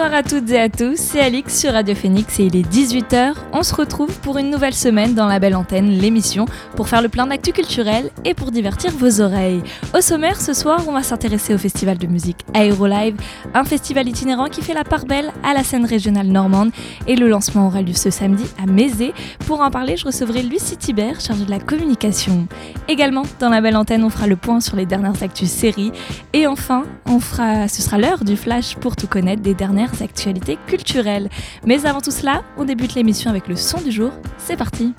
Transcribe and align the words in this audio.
Bonsoir 0.00 0.18
à 0.18 0.22
toutes 0.22 0.50
et 0.50 0.58
à 0.58 0.70
tous, 0.70 0.96
c'est 0.96 1.20
Alix 1.20 1.60
sur 1.60 1.74
Radio 1.74 1.94
Phoenix 1.94 2.40
et 2.40 2.44
il 2.44 2.56
est 2.56 2.66
18h. 2.66 3.34
On 3.52 3.62
se 3.62 3.74
retrouve 3.74 4.18
pour 4.20 4.38
une 4.38 4.48
nouvelle 4.48 4.72
semaine 4.72 5.12
dans 5.14 5.26
la 5.26 5.38
belle 5.38 5.54
antenne, 5.54 5.90
l'émission, 5.90 6.46
pour 6.74 6.88
faire 6.88 7.02
le 7.02 7.10
plein 7.10 7.26
d'actu 7.26 7.52
culturel 7.52 8.08
et 8.24 8.32
pour 8.32 8.50
divertir 8.50 8.92
vos 8.92 9.20
oreilles. 9.20 9.60
Au 9.94 10.00
sommaire, 10.00 10.40
ce 10.40 10.54
soir, 10.54 10.84
on 10.88 10.92
va 10.92 11.02
s'intéresser 11.02 11.52
au 11.52 11.58
festival 11.58 11.98
de 11.98 12.06
musique 12.06 12.46
Aérolive, 12.54 13.16
un 13.52 13.62
festival 13.64 14.08
itinérant 14.08 14.46
qui 14.46 14.62
fait 14.62 14.72
la 14.72 14.84
part 14.84 15.04
belle 15.04 15.34
à 15.44 15.52
la 15.52 15.62
scène 15.62 15.84
régionale 15.84 16.28
normande 16.28 16.70
et 17.06 17.14
le 17.14 17.28
lancement 17.28 17.66
aura 17.66 17.82
lieu 17.82 17.92
ce 17.92 18.08
samedi 18.08 18.44
à 18.56 18.64
Mézé. 18.64 19.12
Pour 19.46 19.60
en 19.60 19.70
parler, 19.70 19.98
je 19.98 20.06
recevrai 20.06 20.42
Lucie 20.42 20.78
Thibert, 20.78 21.20
chargée 21.20 21.44
de 21.44 21.50
la 21.50 21.60
communication. 21.60 22.48
Également, 22.88 23.24
dans 23.38 23.50
la 23.50 23.60
belle 23.60 23.76
antenne, 23.76 24.02
on 24.02 24.10
fera 24.10 24.26
le 24.26 24.36
point 24.36 24.60
sur 24.60 24.76
les 24.76 24.86
dernières 24.86 25.22
actus 25.22 25.50
séries 25.50 25.92
et 26.32 26.46
enfin, 26.46 26.84
on 27.04 27.20
fera, 27.20 27.68
ce 27.68 27.82
sera 27.82 27.98
l'heure 27.98 28.24
du 28.24 28.38
flash 28.38 28.76
pour 28.76 28.96
tout 28.96 29.06
connaître 29.06 29.42
des 29.42 29.52
dernières 29.52 29.89
actualités 30.00 30.58
culturelles. 30.66 31.28
Mais 31.66 31.86
avant 31.86 32.00
tout 32.00 32.10
cela, 32.10 32.42
on 32.56 32.64
débute 32.64 32.94
l'émission 32.94 33.30
avec 33.30 33.48
le 33.48 33.56
son 33.56 33.80
du 33.80 33.90
jour. 33.90 34.12
C'est 34.38 34.56
parti! 34.56 34.94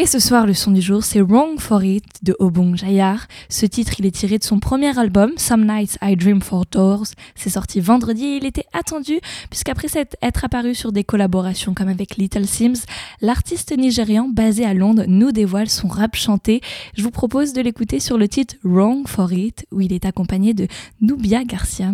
Et 0.00 0.06
ce 0.06 0.18
soir, 0.18 0.46
le 0.46 0.54
son 0.54 0.70
du 0.70 0.80
jour, 0.80 1.04
c'est 1.04 1.20
Wrong 1.20 1.60
for 1.60 1.84
It 1.84 2.06
de 2.22 2.34
Obong 2.38 2.74
Jayar. 2.74 3.26
Ce 3.50 3.66
titre, 3.66 3.92
il 3.98 4.06
est 4.06 4.10
tiré 4.10 4.38
de 4.38 4.44
son 4.44 4.58
premier 4.58 4.98
album, 4.98 5.32
Some 5.36 5.66
Nights 5.66 5.98
I 6.00 6.16
Dream 6.16 6.40
for 6.40 6.64
Doors. 6.70 7.08
C'est 7.34 7.50
sorti 7.50 7.80
vendredi 7.80 8.24
et 8.24 8.36
il 8.38 8.46
était 8.46 8.64
attendu, 8.72 9.20
puisqu'après 9.50 9.88
être 10.22 10.42
apparu 10.42 10.74
sur 10.74 10.90
des 10.92 11.04
collaborations 11.04 11.74
comme 11.74 11.88
avec 11.88 12.16
Little 12.16 12.46
Sims, 12.46 12.86
l'artiste 13.20 13.76
nigérian 13.76 14.26
basé 14.26 14.64
à 14.64 14.72
Londres 14.72 15.04
nous 15.06 15.32
dévoile 15.32 15.68
son 15.68 15.88
rap 15.88 16.16
chanté. 16.16 16.62
Je 16.96 17.02
vous 17.02 17.10
propose 17.10 17.52
de 17.52 17.60
l'écouter 17.60 18.00
sur 18.00 18.16
le 18.16 18.26
titre 18.26 18.54
Wrong 18.64 19.06
for 19.06 19.30
It, 19.34 19.66
où 19.70 19.82
il 19.82 19.92
est 19.92 20.06
accompagné 20.06 20.54
de 20.54 20.66
Nubia 21.02 21.44
Garcia. 21.44 21.92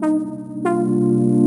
Música 0.00 1.37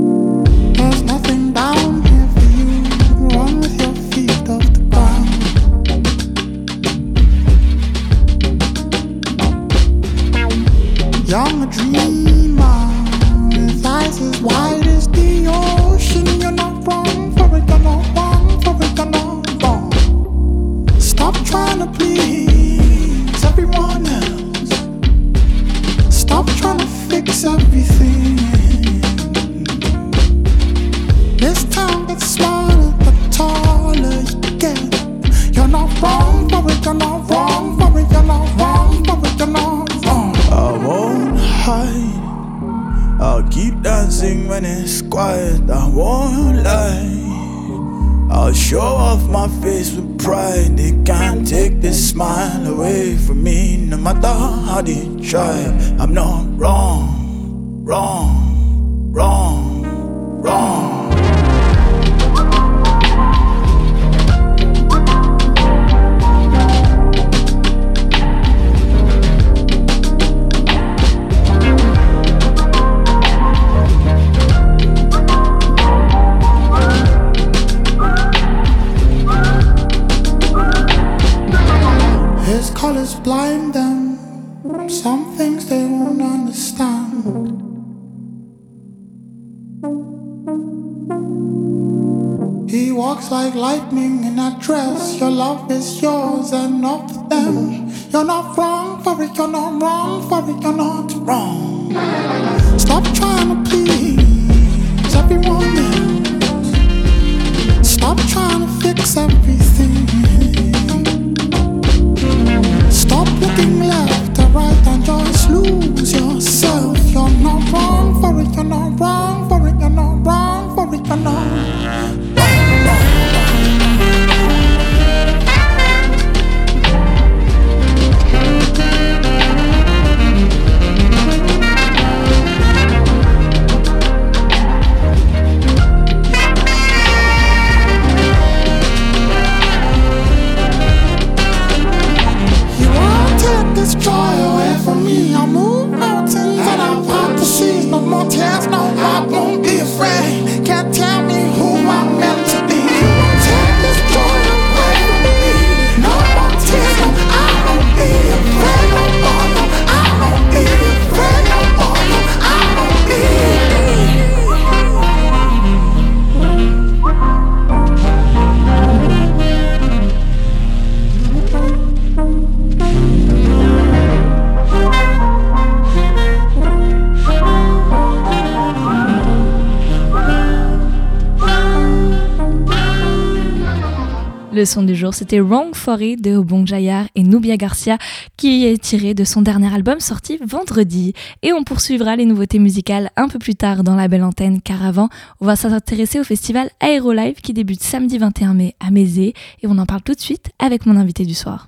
son 184.72 184.84
du 184.84 184.96
jour, 184.96 185.14
c'était 185.14 185.42
Wrong 185.42 185.76
For 185.76 186.02
It 186.02 186.24
de 186.24 186.38
Obong 186.38 186.66
Jayar 186.66 187.06
et 187.16 187.24
Nubia 187.24 187.58
Garcia, 187.58 187.98
qui 188.38 188.66
est 188.66 188.82
tiré 188.82 189.14
de 189.14 189.26
son 189.26 189.42
dernier 189.42 189.74
album 189.74 190.00
sorti 190.00 190.40
vendredi. 190.46 191.12
Et 191.42 191.52
on 191.52 191.66
poursuivra 191.66 192.16
les 192.16 192.24
nouveautés 192.26 192.58
musicales 192.58 193.10
un 193.18 193.28
peu 193.28 193.38
plus 193.38 193.56
tard 193.56 193.84
dans 193.84 193.96
la 193.96 194.08
belle 194.08 194.24
antenne, 194.24 194.62
car 194.62 194.86
avant, 194.86 195.10
on 195.42 195.46
va 195.46 195.58
s'intéresser 195.58 196.22
au 196.22 196.24
festival 196.24 196.70
Aérolive 196.80 197.42
qui 197.42 197.52
débute 197.52 197.84
samedi 197.84 198.18
21 198.18 198.54
mai 198.54 198.76
à 198.80 198.92
Mézé. 198.92 199.34
Et 199.62 199.68
on 199.68 199.78
en 199.78 199.86
parle 199.86 200.04
tout 200.04 200.14
de 200.14 200.22
suite 200.22 200.52
avec 200.58 200.86
mon 200.86 200.96
invité 200.96 201.26
du 201.26 201.34
soir. 201.34 201.68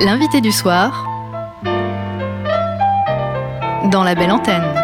L'invité 0.00 0.40
du 0.40 0.50
soir 0.50 1.06
dans 3.92 4.02
la 4.02 4.16
belle 4.16 4.32
antenne. 4.32 4.81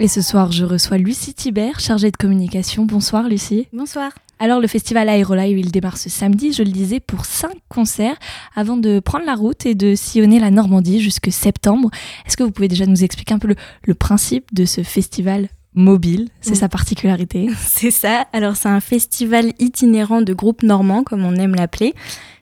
Et 0.00 0.06
ce 0.06 0.22
soir, 0.22 0.52
je 0.52 0.64
reçois 0.64 0.96
Lucie 0.96 1.34
Thibert, 1.34 1.80
chargée 1.80 2.12
de 2.12 2.16
communication. 2.16 2.84
Bonsoir 2.84 3.28
Lucie. 3.28 3.66
Bonsoir. 3.72 4.12
Alors 4.38 4.60
le 4.60 4.68
festival 4.68 5.08
Aérolive, 5.08 5.58
il 5.58 5.72
démarre 5.72 5.96
ce 5.96 6.08
samedi, 6.08 6.52
je 6.52 6.62
le 6.62 6.70
disais, 6.70 7.00
pour 7.00 7.24
cinq 7.24 7.56
concerts 7.68 8.16
avant 8.54 8.76
de 8.76 9.00
prendre 9.00 9.26
la 9.26 9.34
route 9.34 9.66
et 9.66 9.74
de 9.74 9.96
sillonner 9.96 10.38
la 10.38 10.52
Normandie 10.52 11.00
jusque 11.00 11.32
septembre. 11.32 11.90
Est-ce 12.24 12.36
que 12.36 12.44
vous 12.44 12.52
pouvez 12.52 12.68
déjà 12.68 12.86
nous 12.86 13.02
expliquer 13.02 13.34
un 13.34 13.40
peu 13.40 13.52
le, 13.82 13.94
principe 13.94 14.54
de 14.54 14.66
ce 14.66 14.84
festival 14.84 15.48
mobile? 15.74 16.28
C'est 16.42 16.54
sa 16.54 16.68
particularité. 16.68 17.48
C'est 17.66 17.90
ça. 17.90 18.28
Alors 18.32 18.54
c'est 18.54 18.68
un 18.68 18.80
festival 18.80 19.52
itinérant 19.58 20.22
de 20.22 20.32
groupes 20.32 20.62
normands, 20.62 21.02
comme 21.02 21.24
on 21.24 21.34
aime 21.34 21.56
l'appeler. 21.56 21.92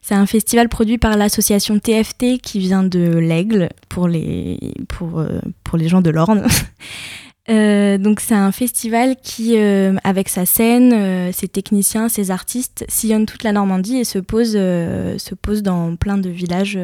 C'est 0.02 0.14
un 0.14 0.26
festival 0.26 0.68
produit 0.68 0.98
par 0.98 1.16
l'association 1.16 1.78
TFT 1.78 2.38
qui 2.42 2.58
vient 2.58 2.82
de 2.82 3.16
l'Aigle 3.16 3.70
pour 3.88 4.08
les, 4.08 4.74
pour, 4.88 5.20
euh, 5.20 5.40
pour 5.64 5.78
les 5.78 5.88
gens 5.88 6.02
de 6.02 6.10
l'Orne. 6.10 6.46
Euh, 7.48 7.96
donc 7.96 8.20
c'est 8.20 8.34
un 8.34 8.50
festival 8.50 9.16
qui, 9.22 9.56
euh, 9.56 9.94
avec 10.02 10.28
sa 10.28 10.46
scène, 10.46 10.92
euh, 10.92 11.30
ses 11.32 11.46
techniciens, 11.46 12.08
ses 12.08 12.30
artistes, 12.30 12.84
sillonne 12.88 13.26
toute 13.26 13.44
la 13.44 13.52
Normandie 13.52 13.98
et 13.98 14.04
se 14.04 14.18
pose, 14.18 14.52
se 14.52 15.34
pose 15.34 15.62
dans 15.62 15.96
plein 15.96 16.18
de 16.18 16.28
villages 16.28 16.78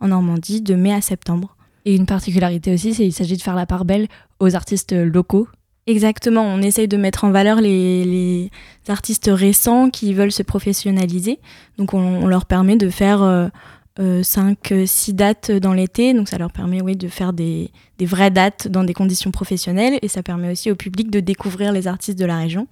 en 0.00 0.08
Normandie 0.08 0.60
de 0.60 0.74
mai 0.74 0.92
à 0.92 1.00
septembre. 1.00 1.56
Et 1.86 1.94
une 1.94 2.06
particularité 2.06 2.72
aussi, 2.72 2.94
c'est 2.94 3.02
qu'il 3.04 3.12
s'agit 3.12 3.36
de 3.36 3.42
faire 3.42 3.54
la 3.54 3.66
part 3.66 3.84
belle 3.84 4.08
aux 4.40 4.54
artistes 4.54 4.92
locaux. 4.92 5.48
Exactement, 5.86 6.42
on 6.42 6.62
essaye 6.62 6.88
de 6.88 6.96
mettre 6.96 7.24
en 7.24 7.30
valeur 7.30 7.60
les, 7.60 8.04
les 8.04 8.50
artistes 8.88 9.30
récents 9.30 9.90
qui 9.90 10.14
veulent 10.14 10.32
se 10.32 10.42
professionnaliser. 10.42 11.38
Donc 11.76 11.92
on, 11.92 11.98
on 11.98 12.26
leur 12.26 12.46
permet 12.46 12.76
de 12.76 12.88
faire 12.88 13.50
5, 13.96 14.72
euh, 14.72 14.86
6 14.86 15.10
euh, 15.10 15.14
dates 15.14 15.50
dans 15.50 15.72
l'été. 15.72 16.14
Donc 16.14 16.28
ça 16.28 16.38
leur 16.38 16.50
permet 16.50 16.80
oui, 16.80 16.96
de 16.96 17.08
faire 17.08 17.32
des, 17.32 17.70
des, 17.98 18.06
vraies 18.06 18.30
dates 18.30 18.68
dans 18.68 18.84
des 18.84 18.94
conditions 18.94 19.30
professionnelles 19.30 19.98
et 20.02 20.08
ça 20.08 20.22
permet 20.22 20.50
aussi 20.50 20.70
au 20.70 20.74
public 20.74 21.10
de 21.10 21.20
découvrir 21.20 21.72
les 21.72 21.86
artistes 21.86 22.18
de 22.18 22.24
la 22.24 22.38
région. 22.38 22.66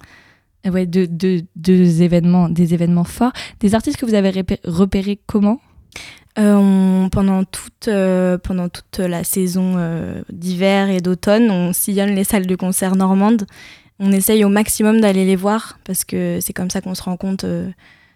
Ouais, 0.65 0.85
deux 0.85 1.07
de, 1.07 2.01
événements, 2.01 2.49
des 2.49 2.73
événements 2.73 3.03
forts. 3.03 3.33
Des 3.59 3.75
artistes 3.75 3.97
que 3.97 4.05
vous 4.05 4.13
avez 4.13 4.31
repérés 4.63 5.19
comment? 5.25 5.59
Euh, 6.39 7.07
pendant, 7.09 7.43
toute, 7.43 7.89
pendant 8.43 8.69
toute 8.69 8.97
la 8.99 9.23
saison 9.25 9.75
d'hiver 10.31 10.89
et 10.89 11.01
d'automne, 11.01 11.51
on 11.51 11.73
sillonne 11.73 12.15
les 12.15 12.23
salles 12.23 12.47
de 12.47 12.55
concert 12.55 12.95
normandes. 12.95 13.45
On 13.99 14.11
essaye 14.13 14.45
au 14.45 14.49
maximum 14.49 15.01
d'aller 15.01 15.25
les 15.25 15.35
voir 15.35 15.79
parce 15.83 16.05
que 16.05 16.39
c'est 16.41 16.53
comme 16.53 16.69
ça 16.69 16.79
qu'on 16.79 16.95
se 16.95 17.03
rend 17.03 17.17
compte 17.17 17.45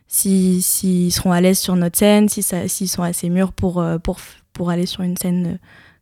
s'ils 0.07 0.63
si, 0.63 1.12
seront 1.12 1.31
à 1.31 1.42
l'aise 1.42 1.59
sur 1.59 1.75
notre 1.75 1.98
scène, 1.98 2.30
s'ils 2.30 2.44
si 2.68 2.88
sont 2.88 3.04
assez 3.04 3.30
mûrs 3.30 3.51
pour, 3.51 3.81
euh, 3.81 3.98
pour, 3.98 4.18
pour 4.54 4.69
aller 4.69 4.86
sur 4.86 5.04
une 5.04 5.18
scène 5.18 5.48
euh, 5.48 5.57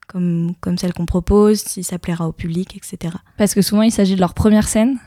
comme, 0.07 0.53
comme 0.61 0.77
celle 0.77 0.93
qu'on 0.93 1.05
propose, 1.05 1.59
si 1.59 1.83
ça 1.83 1.97
plaira 1.97 2.27
au 2.27 2.31
public, 2.31 2.77
etc. 2.77 3.15
Parce 3.37 3.53
que 3.53 3.61
souvent, 3.61 3.81
il 3.81 3.91
s'agit 3.91 4.15
de 4.15 4.19
leur 4.19 4.33
première 4.33 4.67
scène 4.67 4.97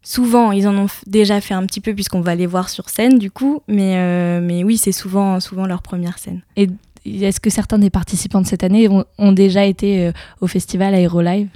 Souvent, 0.00 0.52
ils 0.52 0.66
en 0.68 0.76
ont 0.78 0.86
déjà 1.06 1.40
fait 1.40 1.54
un 1.54 1.66
petit 1.66 1.80
peu 1.80 1.92
puisqu'on 1.92 2.20
va 2.20 2.34
les 2.34 2.46
voir 2.46 2.70
sur 2.70 2.88
scène 2.88 3.18
du 3.18 3.30
coup, 3.30 3.62
mais, 3.68 3.96
euh, 3.96 4.40
mais 4.40 4.64
oui, 4.64 4.78
c'est 4.78 4.92
souvent, 4.92 5.38
souvent 5.40 5.66
leur 5.66 5.82
première 5.82 6.18
scène. 6.18 6.40
Et 6.56 6.68
est-ce 7.04 7.40
que 7.40 7.50
certains 7.50 7.78
des 7.78 7.90
participants 7.90 8.40
de 8.40 8.46
cette 8.46 8.62
année 8.62 8.88
ont, 8.88 9.04
ont 9.18 9.32
déjà 9.32 9.64
été 9.64 10.12
au 10.40 10.46
festival 10.46 10.94
Aérolive? 10.94 11.48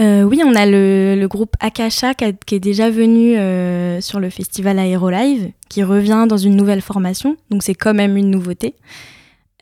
Euh, 0.00 0.22
oui, 0.22 0.40
on 0.44 0.54
a 0.54 0.64
le, 0.64 1.26
groupe 1.26 1.54
Akasha 1.60 2.14
qui, 2.14 2.54
est 2.54 2.60
déjà 2.60 2.90
venu 2.90 3.36
euh, 3.36 4.00
sur 4.00 4.20
le 4.20 4.30
festival 4.30 4.78
Aérolive, 4.78 5.50
qui 5.68 5.82
revient 5.82 6.24
dans 6.28 6.38
une 6.38 6.56
nouvelle 6.56 6.80
formation, 6.80 7.36
donc 7.50 7.62
c'est 7.62 7.74
quand 7.74 7.92
même 7.92 8.16
une 8.16 8.30
nouveauté. 8.30 8.74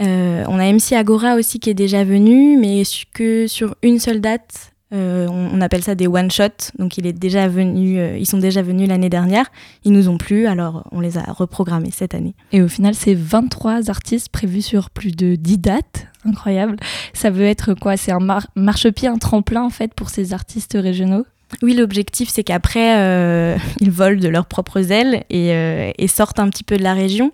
Euh, 0.01 0.45
on 0.49 0.59
a 0.59 0.73
MC 0.73 0.93
Agora 0.93 1.35
aussi 1.35 1.59
qui 1.59 1.69
est 1.69 1.75
déjà 1.75 2.05
venu, 2.05 2.57
mais 2.57 2.83
que 3.13 3.47
sur 3.49 3.75
une 3.83 3.99
seule 3.99 4.21
date, 4.21 4.73
euh, 4.93 5.29
on, 5.29 5.61
appelle 5.61 5.83
ça 5.83 5.95
des 5.95 6.07
one 6.07 6.31
shot. 6.31 6.73
Donc 6.79 6.99
il 6.99 7.07
est 7.07 7.13
déjà 7.13 7.49
venu, 7.49 7.99
euh, 7.99 8.19
ils 8.19 8.27
sont 8.27 8.39
déjà 8.39 8.63
venus 8.63 8.89
l'année 8.89 9.09
dernière. 9.09 9.47
Ils 9.85 9.93
nous 9.93 10.09
ont 10.09 10.19
plu, 10.19 10.47
alors 10.47 10.87
on 10.91 11.01
les 11.01 11.17
a 11.19 11.23
reprogrammés 11.23 11.91
cette 11.93 12.15
année. 12.15 12.35
Et 12.53 12.63
au 12.63 12.69
final, 12.69 12.95
c'est 12.95 13.15
23 13.15 13.89
artistes 13.89 14.31
prévus 14.31 14.63
sur 14.63 14.91
plus 14.91 15.13
de 15.13 15.37
10 15.37 15.59
dates. 15.59 16.07
Incroyable. 16.25 16.77
Ça 17.15 17.31
veut 17.31 17.45
être 17.45 17.75
quoi? 17.75 17.97
C'est 17.97 18.13
un 18.13 18.41
marchepied, 18.57 19.09
un 19.09 19.19
tremplin 19.19 19.63
en 19.63 19.71
fait 19.71 19.95
pour 19.95 20.11
ces 20.11 20.33
artistes 20.33 20.77
régionaux? 20.81 21.25
Oui, 21.63 21.75
l'objectif, 21.75 22.29
c'est 22.29 22.45
qu'après, 22.45 22.99
euh, 22.99 23.57
ils 23.81 23.91
volent 23.91 24.21
de 24.21 24.29
leurs 24.29 24.47
propres 24.47 24.93
ailes 24.93 25.25
et, 25.31 25.51
et, 25.99 26.09
sortent 26.09 26.39
un 26.39 26.49
petit 26.49 26.65
peu 26.65 26.77
de 26.77 26.83
la 26.83 26.95
région 26.95 27.33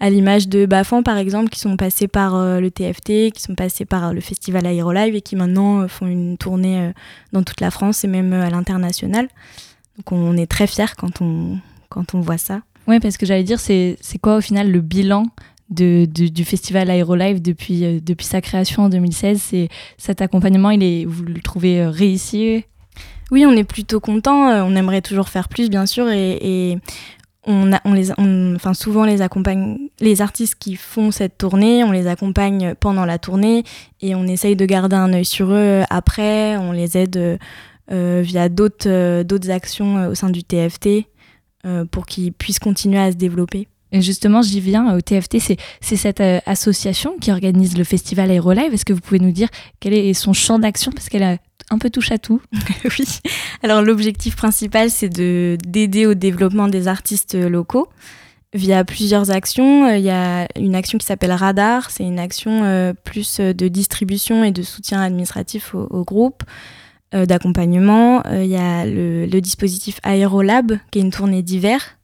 à 0.00 0.10
l'image 0.10 0.48
de 0.48 0.66
Bafan 0.66 1.02
par 1.02 1.18
exemple, 1.18 1.50
qui 1.50 1.60
sont 1.60 1.76
passés 1.76 2.08
par 2.08 2.36
euh, 2.36 2.60
le 2.60 2.70
TFT, 2.70 3.32
qui 3.32 3.42
sont 3.42 3.54
passés 3.54 3.84
par 3.84 4.06
euh, 4.08 4.12
le 4.12 4.20
festival 4.20 4.66
Aérolive 4.66 5.14
et 5.14 5.20
qui 5.20 5.36
maintenant 5.36 5.80
euh, 5.80 5.88
font 5.88 6.06
une 6.06 6.38
tournée 6.38 6.92
dans 7.32 7.42
toute 7.42 7.60
la 7.60 7.70
France 7.70 8.04
et 8.04 8.08
même 8.08 8.32
à 8.32 8.50
l'international. 8.50 9.28
Donc 9.96 10.12
on 10.12 10.36
est 10.36 10.46
très 10.46 10.66
fiers 10.66 10.94
quand 10.96 11.20
on, 11.20 11.58
quand 11.88 12.14
on 12.14 12.20
voit 12.20 12.38
ça. 12.38 12.60
Oui, 12.86 13.00
parce 13.00 13.16
que 13.16 13.26
j'allais 13.26 13.44
dire, 13.44 13.60
c'est 13.60 13.98
quoi 14.22 14.36
au 14.36 14.40
final 14.40 14.70
le 14.70 14.80
bilan 14.80 15.26
de, 15.68 16.06
du 16.06 16.44
festival 16.44 16.88
Aérolive 16.88 17.42
depuis, 17.42 18.00
depuis 18.00 18.24
sa 18.24 18.40
création 18.40 18.84
en 18.84 18.88
2016 18.88 19.42
C'est 19.42 19.68
cet 19.98 20.22
accompagnement, 20.22 20.70
il 20.70 20.82
est, 20.82 21.04
vous 21.04 21.24
le 21.24 21.40
trouvez 21.40 21.84
réussi? 21.86 22.64
Oui, 23.30 23.44
on 23.44 23.52
est 23.52 23.64
plutôt 23.64 24.00
content. 24.00 24.48
On 24.64 24.74
aimerait 24.74 25.02
toujours 25.02 25.28
faire 25.28 25.50
plus, 25.50 25.68
bien 25.68 25.84
sûr, 25.84 26.08
et, 26.08 26.38
et 26.40 26.78
on, 27.46 27.70
on 27.84 27.92
les, 27.92 28.10
enfin 28.56 28.74
souvent 28.74 29.04
les 29.04 29.22
accompagne, 29.22 29.78
les 30.00 30.20
artistes 30.20 30.56
qui 30.58 30.76
font 30.76 31.10
cette 31.10 31.38
tournée, 31.38 31.84
on 31.84 31.92
les 31.92 32.06
accompagne 32.06 32.74
pendant 32.74 33.04
la 33.04 33.18
tournée 33.18 33.64
et 34.00 34.14
on 34.14 34.24
essaye 34.24 34.56
de 34.56 34.66
garder 34.66 34.96
un 34.96 35.12
œil 35.12 35.24
sur 35.24 35.52
eux 35.52 35.82
après. 35.88 36.56
On 36.56 36.72
les 36.72 36.98
aide 36.98 37.38
euh, 37.90 38.20
via 38.22 38.50
d'autres 38.50 38.88
euh, 38.88 39.24
d'autres 39.24 39.50
actions 39.50 39.96
euh, 39.96 40.10
au 40.10 40.14
sein 40.14 40.30
du 40.30 40.44
TFT 40.44 41.06
pour 41.90 42.06
qu'ils 42.06 42.32
puissent 42.32 42.60
continuer 42.60 42.98
à 42.98 43.12
se 43.12 43.16
développer. 43.16 43.68
Et 43.92 44.00
justement, 44.00 44.40
j'y 44.40 44.58
viens 44.58 44.96
au 44.96 45.02
TFT, 45.02 45.36
c'est 45.38 45.96
cette 45.96 46.22
association 46.46 47.18
qui 47.20 47.30
organise 47.30 47.76
le 47.76 47.84
festival 47.84 48.30
Aérolive. 48.30 48.72
Est-ce 48.72 48.86
que 48.86 48.94
vous 48.94 49.02
pouvez 49.02 49.18
nous 49.18 49.32
dire 49.32 49.48
quel 49.78 49.92
est 49.92 50.14
son 50.14 50.32
champ 50.32 50.58
d'action? 50.58 50.92
Parce 50.92 51.10
qu'elle 51.10 51.24
a 51.24 51.36
un 51.70 51.78
peu 51.78 51.90
touche 51.90 52.12
à 52.12 52.18
tout. 52.18 52.40
oui. 52.84 53.06
Alors 53.62 53.82
l'objectif 53.82 54.36
principal, 54.36 54.90
c'est 54.90 55.08
de 55.08 55.56
d'aider 55.66 56.06
au 56.06 56.14
développement 56.14 56.68
des 56.68 56.88
artistes 56.88 57.34
locaux 57.34 57.88
via 58.54 58.84
plusieurs 58.84 59.30
actions. 59.30 59.86
Euh, 59.86 59.96
il 59.96 60.04
y 60.04 60.10
a 60.10 60.48
une 60.56 60.74
action 60.74 60.98
qui 60.98 61.06
s'appelle 61.06 61.32
Radar, 61.32 61.90
c'est 61.90 62.04
une 62.04 62.18
action 62.18 62.64
euh, 62.64 62.92
plus 62.92 63.40
de 63.40 63.68
distribution 63.68 64.44
et 64.44 64.52
de 64.52 64.62
soutien 64.62 65.02
administratif 65.02 65.74
au, 65.74 66.04
groupe, 66.04 66.42
euh, 67.14 67.26
d'accompagnement. 67.26 68.22
Il 68.32 68.46
y 68.46 68.56
a 68.56 68.86
le, 68.86 69.26
dispositif 69.40 70.00
Aérolab, 70.02 70.78
qui 70.90 70.98
est 70.98 71.02
une 71.02 71.10
tournée 71.10 71.42
d'hiver, 71.42 71.98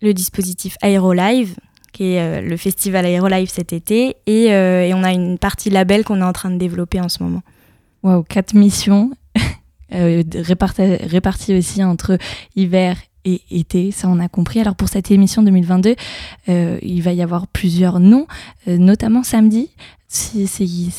le 0.00 0.14
dispositif 0.14 0.76
Aérolive, 0.82 1.56
qui 1.92 2.14
est 2.14 2.40
le 2.40 2.56
festival 2.56 3.04
Aérolive 3.04 3.50
cet 3.50 3.72
été, 3.74 4.16
et 4.26 4.48
on 4.94 5.04
a 5.04 5.12
une 5.12 5.38
partie 5.38 5.68
label 5.68 6.04
qu'on 6.04 6.20
est 6.20 6.24
en 6.24 6.32
train 6.32 6.50
de 6.50 6.56
développer 6.56 7.00
en 7.00 7.10
ce 7.10 7.22
moment. 7.22 7.42
Wow, 8.02 8.24
quatre 8.24 8.54
missions 8.54 9.12
euh, 9.94 10.24
réparties, 10.34 11.56
aussi 11.56 11.84
entre 11.84 12.18
hiver 12.56 12.96
et 13.24 13.42
été, 13.50 13.92
ça 13.92 14.08
on 14.08 14.18
a 14.18 14.28
compris. 14.28 14.60
Alors 14.60 14.74
pour 14.74 14.88
cette 14.88 15.12
émission 15.12 15.42
2022, 15.42 15.94
euh, 16.48 16.78
il 16.82 17.00
va 17.02 17.12
y 17.12 17.22
avoir 17.22 17.46
plusieurs 17.46 18.00
noms, 18.00 18.26
euh, 18.66 18.76
notamment 18.76 19.22
samedi. 19.22 19.70
C'est 20.08 20.46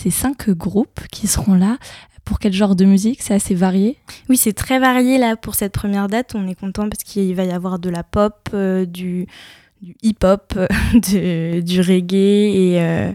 cinq 0.10 0.50
groupes 0.50 1.02
qui 1.12 1.28
seront 1.28 1.56
là. 1.56 1.78
Pour 2.24 2.40
quel 2.40 2.54
genre 2.54 2.76
de 2.76 2.86
musique? 2.86 3.22
C'est 3.22 3.34
assez 3.34 3.54
varié? 3.54 3.98
Oui, 4.30 4.38
c'est 4.38 4.54
très 4.54 4.80
varié 4.80 5.18
là 5.18 5.36
pour 5.36 5.56
cette 5.56 5.74
première 5.74 6.08
date. 6.08 6.36
On 6.36 6.48
est 6.48 6.56
content 6.56 6.88
parce 6.88 7.04
qu'il 7.04 7.36
va 7.36 7.44
y 7.44 7.52
avoir 7.52 7.80
de 7.80 7.90
la 7.90 8.04
pop, 8.04 8.50
du, 8.88 9.28
du 9.82 9.96
hip-hop, 10.02 10.58
du 10.94 11.82
reggae 11.82 12.16
et, 12.16 13.14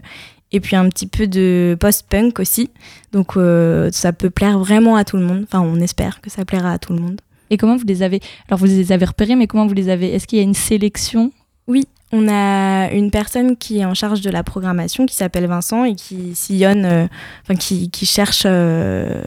et 0.51 0.59
puis 0.59 0.75
un 0.75 0.87
petit 0.89 1.07
peu 1.07 1.27
de 1.27 1.77
post-punk 1.79 2.39
aussi. 2.39 2.69
Donc 3.11 3.37
euh, 3.37 3.89
ça 3.91 4.13
peut 4.13 4.29
plaire 4.29 4.59
vraiment 4.59 4.95
à 4.95 5.03
tout 5.03 5.17
le 5.17 5.23
monde. 5.23 5.43
Enfin, 5.43 5.61
on 5.61 5.79
espère 5.79 6.21
que 6.21 6.29
ça 6.29 6.45
plaira 6.45 6.71
à 6.71 6.79
tout 6.79 6.93
le 6.93 6.99
monde. 6.99 7.21
Et 7.49 7.57
comment 7.57 7.77
vous 7.77 7.85
les 7.85 8.03
avez 8.03 8.19
Alors 8.47 8.59
vous 8.59 8.65
les 8.65 8.91
avez 8.91 9.05
repérés, 9.05 9.35
mais 9.35 9.47
comment 9.47 9.67
vous 9.67 9.73
les 9.73 9.89
avez 9.89 10.13
Est-ce 10.13 10.27
qu'il 10.27 10.37
y 10.37 10.41
a 10.41 10.43
une 10.43 10.53
sélection? 10.53 11.31
Oui, 11.67 11.85
on 12.11 12.27
a 12.27 12.91
une 12.91 13.11
personne 13.11 13.57
qui 13.57 13.79
est 13.79 13.85
en 13.85 13.93
charge 13.93 14.21
de 14.21 14.29
la 14.29 14.43
programmation 14.43 15.05
qui 15.05 15.15
s'appelle 15.15 15.45
Vincent 15.47 15.83
et 15.83 15.95
qui 15.95 16.35
sillonne, 16.35 16.85
euh, 16.85 17.07
enfin 17.43 17.55
qui, 17.55 17.89
qui, 17.89 18.05
cherche 18.05 18.43
euh, 18.45 19.21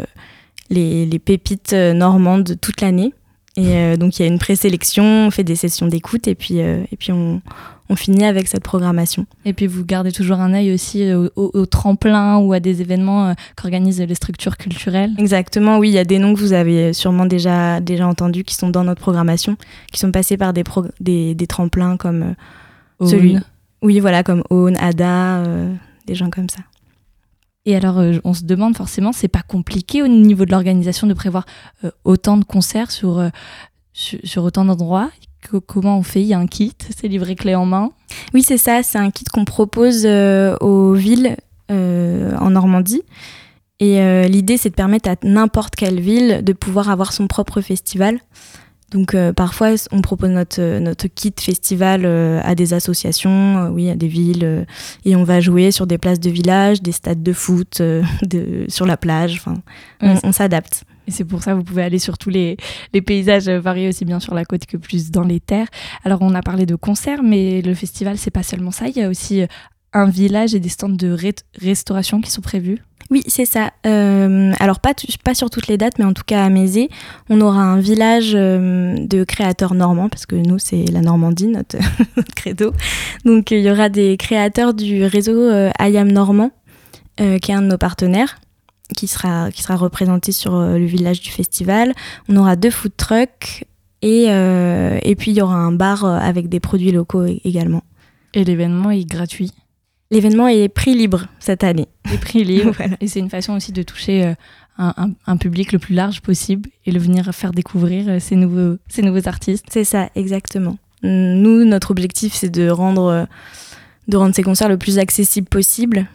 les, 0.70 1.06
les, 1.06 1.18
pépites 1.18 1.72
normandes 1.72 2.56
toute 2.60 2.80
l'année. 2.80 3.12
Et 3.56 3.98
donc 3.98 4.18
il 4.18 4.22
y 4.22 4.24
a 4.24 4.28
une 4.28 4.38
présélection, 4.38 5.26
on 5.26 5.30
fait 5.30 5.44
des 5.44 5.56
sessions 5.56 5.86
d'écoute 5.86 6.26
et 6.26 6.34
puis, 6.34 6.56
et 6.56 6.96
puis 6.98 7.12
on, 7.12 7.42
on 7.88 7.96
finit 7.96 8.24
avec 8.24 8.48
cette 8.48 8.62
programmation. 8.62 9.26
Et 9.44 9.52
puis 9.52 9.66
vous 9.66 9.84
gardez 9.84 10.12
toujours 10.12 10.40
un 10.40 10.54
œil 10.54 10.72
aussi 10.72 11.02
euh, 11.02 11.28
au, 11.36 11.42
au- 11.44 11.60
au 11.60 11.66
tremplin 11.66 12.38
ou 12.38 12.52
à 12.52 12.60
des 12.60 12.80
événements 12.80 13.28
euh, 13.28 13.34
qu'organisent 13.56 14.00
les 14.00 14.14
structures 14.14 14.56
culturelles. 14.56 15.12
Exactement, 15.18 15.78
oui, 15.78 15.88
il 15.90 15.94
y 15.94 15.98
a 15.98 16.04
des 16.04 16.18
noms 16.18 16.34
que 16.34 16.40
vous 16.40 16.52
avez 16.52 16.92
sûrement 16.92 17.26
déjà, 17.26 17.80
déjà 17.80 18.06
entendus 18.06 18.44
qui 18.44 18.54
sont 18.54 18.70
dans 18.70 18.84
notre 18.84 19.00
programmation, 19.00 19.56
qui 19.92 19.98
sont 20.00 20.12
passés 20.12 20.36
par 20.36 20.52
des, 20.52 20.64
des, 21.00 21.34
des 21.34 21.46
tremplins 21.46 21.96
comme 21.96 22.34
euh, 23.02 23.06
celui. 23.06 23.36
Oui, 23.82 23.98
voilà, 24.00 24.22
comme 24.22 24.44
Own, 24.50 24.76
Ada, 24.78 25.38
euh, 25.38 25.74
des 26.06 26.14
gens 26.14 26.30
comme 26.30 26.48
ça. 26.48 26.60
Et 27.64 27.76
alors, 27.76 27.98
euh, 27.98 28.18
on 28.24 28.32
se 28.34 28.44
demande 28.44 28.76
forcément, 28.76 29.12
c'est 29.12 29.28
pas 29.28 29.42
compliqué 29.42 30.02
au 30.02 30.08
niveau 30.08 30.44
de 30.44 30.50
l'organisation 30.50 31.06
de 31.06 31.14
prévoir 31.14 31.44
euh, 31.84 31.90
autant 32.04 32.36
de 32.36 32.44
concerts 32.44 32.90
sur, 32.90 33.18
euh, 33.18 33.28
sur, 33.92 34.18
sur 34.24 34.44
autant 34.44 34.64
d'endroits 34.64 35.10
Comment 35.66 35.98
on 35.98 36.02
fait 36.02 36.22
Il 36.22 36.26
y 36.26 36.34
a 36.34 36.38
un 36.38 36.46
kit, 36.46 36.74
c'est 36.96 37.08
livré 37.08 37.34
clé 37.34 37.54
en 37.54 37.66
main. 37.66 37.90
Oui, 38.34 38.42
c'est 38.42 38.58
ça, 38.58 38.82
c'est 38.82 38.98
un 38.98 39.10
kit 39.10 39.24
qu'on 39.24 39.44
propose 39.44 40.02
euh, 40.04 40.56
aux 40.60 40.92
villes 40.94 41.36
euh, 41.70 42.34
en 42.38 42.50
Normandie. 42.50 43.02
Et 43.80 44.00
euh, 44.00 44.28
l'idée, 44.28 44.56
c'est 44.56 44.70
de 44.70 44.74
permettre 44.74 45.08
à 45.08 45.16
n'importe 45.22 45.74
quelle 45.74 46.00
ville 46.00 46.42
de 46.42 46.52
pouvoir 46.52 46.90
avoir 46.90 47.12
son 47.12 47.26
propre 47.26 47.60
festival. 47.60 48.20
Donc 48.92 49.16
parfois, 49.32 49.70
on 49.90 50.02
propose 50.02 50.28
notre, 50.28 50.78
notre 50.78 51.08
kit 51.08 51.32
festival 51.40 52.04
à 52.04 52.54
des 52.54 52.74
associations, 52.74 53.70
oui, 53.72 53.88
à 53.88 53.94
des 53.94 54.06
villes, 54.06 54.66
et 55.06 55.16
on 55.16 55.24
va 55.24 55.40
jouer 55.40 55.70
sur 55.70 55.86
des 55.86 55.96
places 55.96 56.20
de 56.20 56.28
village, 56.28 56.82
des 56.82 56.92
stades 56.92 57.22
de 57.22 57.32
foot, 57.32 57.80
de, 58.22 58.66
sur 58.68 58.84
la 58.84 58.98
plage. 58.98 59.36
Enfin, 59.36 59.62
on, 60.02 60.08
Ouais, 60.08 60.20
on 60.24 60.32
s'adapte. 60.32 60.84
Et 61.06 61.10
c'est 61.10 61.24
pour 61.24 61.42
ça 61.42 61.52
que 61.52 61.56
vous 61.56 61.64
pouvez 61.64 61.82
aller 61.82 61.98
sur 61.98 62.18
tous 62.18 62.30
les, 62.30 62.56
paysages 63.04 63.48
variés, 63.48 63.88
aussi 63.88 64.04
bien 64.04 64.20
sur 64.20 64.34
la 64.34 64.44
côte 64.44 64.66
que 64.66 64.76
plus 64.76 65.10
dans 65.10 65.24
les 65.24 65.40
terres. 65.40 65.68
Alors, 66.04 66.22
on 66.22 66.34
a 66.34 66.42
parlé 66.42 66.66
de 66.66 66.74
concerts, 66.74 67.22
mais 67.22 67.62
le 67.62 67.74
festival, 67.74 68.18
c'est 68.18 68.30
pas 68.30 68.42
seulement 68.42 68.70
ça. 68.70 68.88
Il 68.88 68.96
y 68.96 69.02
a 69.02 69.08
aussi 69.08 69.42
euh, 69.42 69.46
un 69.92 70.08
village 70.08 70.54
et 70.54 70.60
des 70.60 70.68
stands 70.68 70.88
de 70.88 71.16
restauration 71.60 72.20
qui 72.20 72.30
sont 72.30 72.40
prévus. 72.40 72.78
Oui, 73.10 73.22
c'est 73.26 73.44
ça. 73.44 73.72
Euh, 73.86 74.52
alors 74.58 74.80
pas, 74.80 74.94
sur 75.34 75.50
toutes 75.50 75.66
les 75.66 75.76
dates, 75.76 75.98
mais 75.98 76.04
en 76.06 76.14
tout 76.14 76.22
cas 76.24 76.44
à 76.44 76.48
Mézé, 76.48 76.88
on 77.28 77.42
aura 77.42 77.60
un 77.60 77.78
village 77.78 78.32
euh, 78.34 78.94
de 79.06 79.24
créateurs 79.24 79.74
normands, 79.74 80.08
parce 80.08 80.24
que 80.24 80.34
nous, 80.34 80.58
c'est 80.58 80.84
la 80.84 81.02
Normandie, 81.02 81.48
notre, 81.48 81.76
credo. 82.36 82.72
Donc 83.26 83.50
il 83.50 83.60
y 83.60 83.70
aura 83.70 83.90
des 83.90 84.16
créateurs 84.16 84.72
du 84.72 85.04
réseau 85.04 85.38
euh, 85.38 85.70
IAM 85.78 86.10
Normand, 86.10 86.52
euh, 87.20 87.38
qui 87.38 87.50
est 87.50 87.54
un 87.54 87.60
de 87.60 87.66
nos 87.66 87.76
partenaires, 87.76 88.38
qui 88.92 89.06
sera, 89.08 89.50
qui 89.50 89.62
sera 89.62 89.76
représenté 89.76 90.32
sur 90.32 90.54
euh, 90.54 90.78
le 90.78 90.84
village 90.84 91.20
du 91.20 91.30
festival. 91.30 91.92
On 92.28 92.36
aura 92.36 92.56
deux 92.56 92.70
food 92.70 92.92
trucks, 92.96 93.64
et, 94.02 94.26
euh, 94.30 94.98
et 95.02 95.14
puis 95.16 95.30
il 95.30 95.36
y 95.36 95.42
aura 95.42 95.56
un 95.56 95.72
bar 95.72 96.04
euh, 96.04 96.16
avec 96.18 96.48
des 96.48 96.60
produits 96.60 96.92
locaux 96.92 97.24
également. 97.44 97.82
Et 98.34 98.44
l'événement 98.44 98.90
est 98.90 99.04
gratuit. 99.04 99.52
L'événement 100.10 100.48
est 100.48 100.68
prix 100.68 100.94
libre 100.94 101.26
cette 101.38 101.64
année. 101.64 101.88
Les 102.10 102.18
prix. 102.18 102.60
Voilà. 102.76 102.96
Et 103.00 103.06
c'est 103.08 103.18
une 103.20 103.30
façon 103.30 103.54
aussi 103.54 103.72
de 103.72 103.82
toucher 103.82 104.34
un, 104.78 104.92
un- 104.96 105.10
un 105.26 105.36
public 105.36 105.72
le 105.72 105.78
plus 105.78 105.94
large 105.94 106.20
possible 106.20 106.68
et 106.86 106.92
le 106.92 106.98
venir 107.00 107.30
faire 107.34 107.52
découvrir 107.52 108.20
ces 108.20 108.36
nouveaux, 108.36 108.76
ces 108.88 109.02
nouveaux 109.02 109.26
artistes. 109.28 109.66
C'est 109.70 109.84
ça, 109.84 110.08
exactement. 110.14 110.76
Nous, 111.02 111.64
notre 111.64 111.90
objectif, 111.90 112.32
c'est 112.34 112.50
de 112.50 112.68
rendre, 112.68 113.26
de 114.08 114.16
rendre 114.16 114.34
ces 114.34 114.42
concerts 114.42 114.68
le 114.68 114.76
plus 114.78 114.98
accessible 114.98 115.48
possible. 115.48 116.06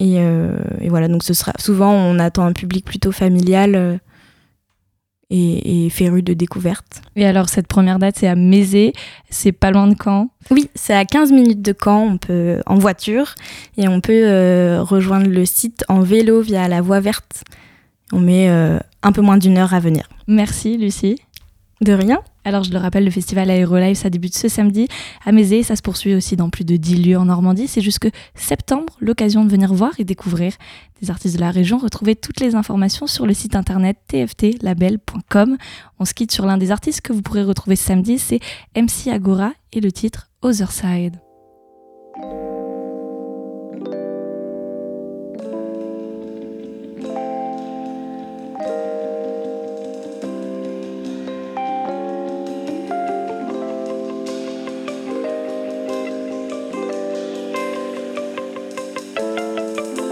Et, 0.00 0.16
euh, 0.18 0.56
et 0.80 0.88
voilà, 0.88 1.08
donc 1.08 1.22
ce 1.22 1.34
sera 1.34 1.52
souvent, 1.58 1.92
on 1.92 2.18
attend 2.18 2.44
un 2.46 2.54
public 2.54 2.84
plutôt 2.84 3.12
familial 3.12 3.74
euh, 3.76 3.98
et, 5.28 5.86
et 5.86 5.90
féru 5.90 6.22
de 6.22 6.32
découverte. 6.32 7.02
Et 7.16 7.26
alors, 7.26 7.50
cette 7.50 7.66
première 7.66 7.98
date, 7.98 8.16
c'est 8.18 8.26
à 8.26 8.34
Mézé. 8.34 8.94
C'est 9.28 9.52
pas 9.52 9.70
loin 9.70 9.86
de 9.86 9.94
Caen. 10.02 10.30
Oui, 10.50 10.70
c'est 10.74 10.94
à 10.94 11.04
15 11.04 11.32
minutes 11.32 11.62
de 11.62 11.74
Caen, 11.78 12.14
on 12.14 12.16
peut, 12.16 12.60
en 12.66 12.76
voiture, 12.76 13.34
et 13.76 13.88
on 13.88 14.00
peut 14.00 14.24
euh, 14.24 14.82
rejoindre 14.82 15.28
le 15.28 15.44
site 15.44 15.84
en 15.88 16.00
vélo 16.00 16.40
via 16.40 16.66
la 16.66 16.80
voie 16.80 17.00
verte. 17.00 17.44
On 18.12 18.20
met 18.20 18.48
euh, 18.48 18.78
un 19.02 19.12
peu 19.12 19.20
moins 19.20 19.36
d'une 19.36 19.58
heure 19.58 19.74
à 19.74 19.80
venir. 19.80 20.08
Merci, 20.26 20.76
Lucie. 20.76 21.20
De 21.80 21.92
rien 21.92 22.20
Alors, 22.50 22.64
je 22.64 22.72
le 22.72 22.78
rappelle, 22.78 23.04
le 23.04 23.12
festival 23.12 23.48
Aérolive, 23.48 23.94
ça 23.94 24.10
débute 24.10 24.36
ce 24.36 24.48
samedi 24.48 24.88
à 25.24 25.30
Mézé. 25.30 25.62
Ça 25.62 25.76
se 25.76 25.82
poursuit 25.82 26.16
aussi 26.16 26.34
dans 26.34 26.50
plus 26.50 26.64
de 26.64 26.74
10 26.74 26.96
lieux 26.96 27.16
en 27.16 27.26
Normandie. 27.26 27.68
C'est 27.68 27.80
jusque 27.80 28.08
septembre, 28.34 28.92
l'occasion 28.98 29.44
de 29.44 29.50
venir 29.52 29.72
voir 29.72 29.92
et 30.00 30.04
découvrir 30.04 30.54
des 31.00 31.12
artistes 31.12 31.36
de 31.36 31.40
la 31.40 31.52
région. 31.52 31.78
Retrouvez 31.78 32.16
toutes 32.16 32.40
les 32.40 32.56
informations 32.56 33.06
sur 33.06 33.24
le 33.24 33.34
site 33.34 33.54
internet 33.54 33.98
tftlabel.com. 34.08 35.58
On 36.00 36.04
se 36.04 36.12
quitte 36.12 36.32
sur 36.32 36.44
l'un 36.44 36.58
des 36.58 36.72
artistes 36.72 37.02
que 37.02 37.12
vous 37.12 37.22
pourrez 37.22 37.44
retrouver 37.44 37.76
ce 37.76 37.84
samedi, 37.84 38.18
c'est 38.18 38.40
MC 38.74 39.12
Agora 39.12 39.52
et 39.72 39.80
le 39.80 39.92
titre 39.92 40.28
Other 40.42 40.72
Side. 40.72 41.20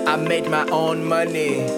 I 0.09 0.17
made 0.17 0.49
my 0.49 0.67
own 0.71 1.05
money 1.05 1.69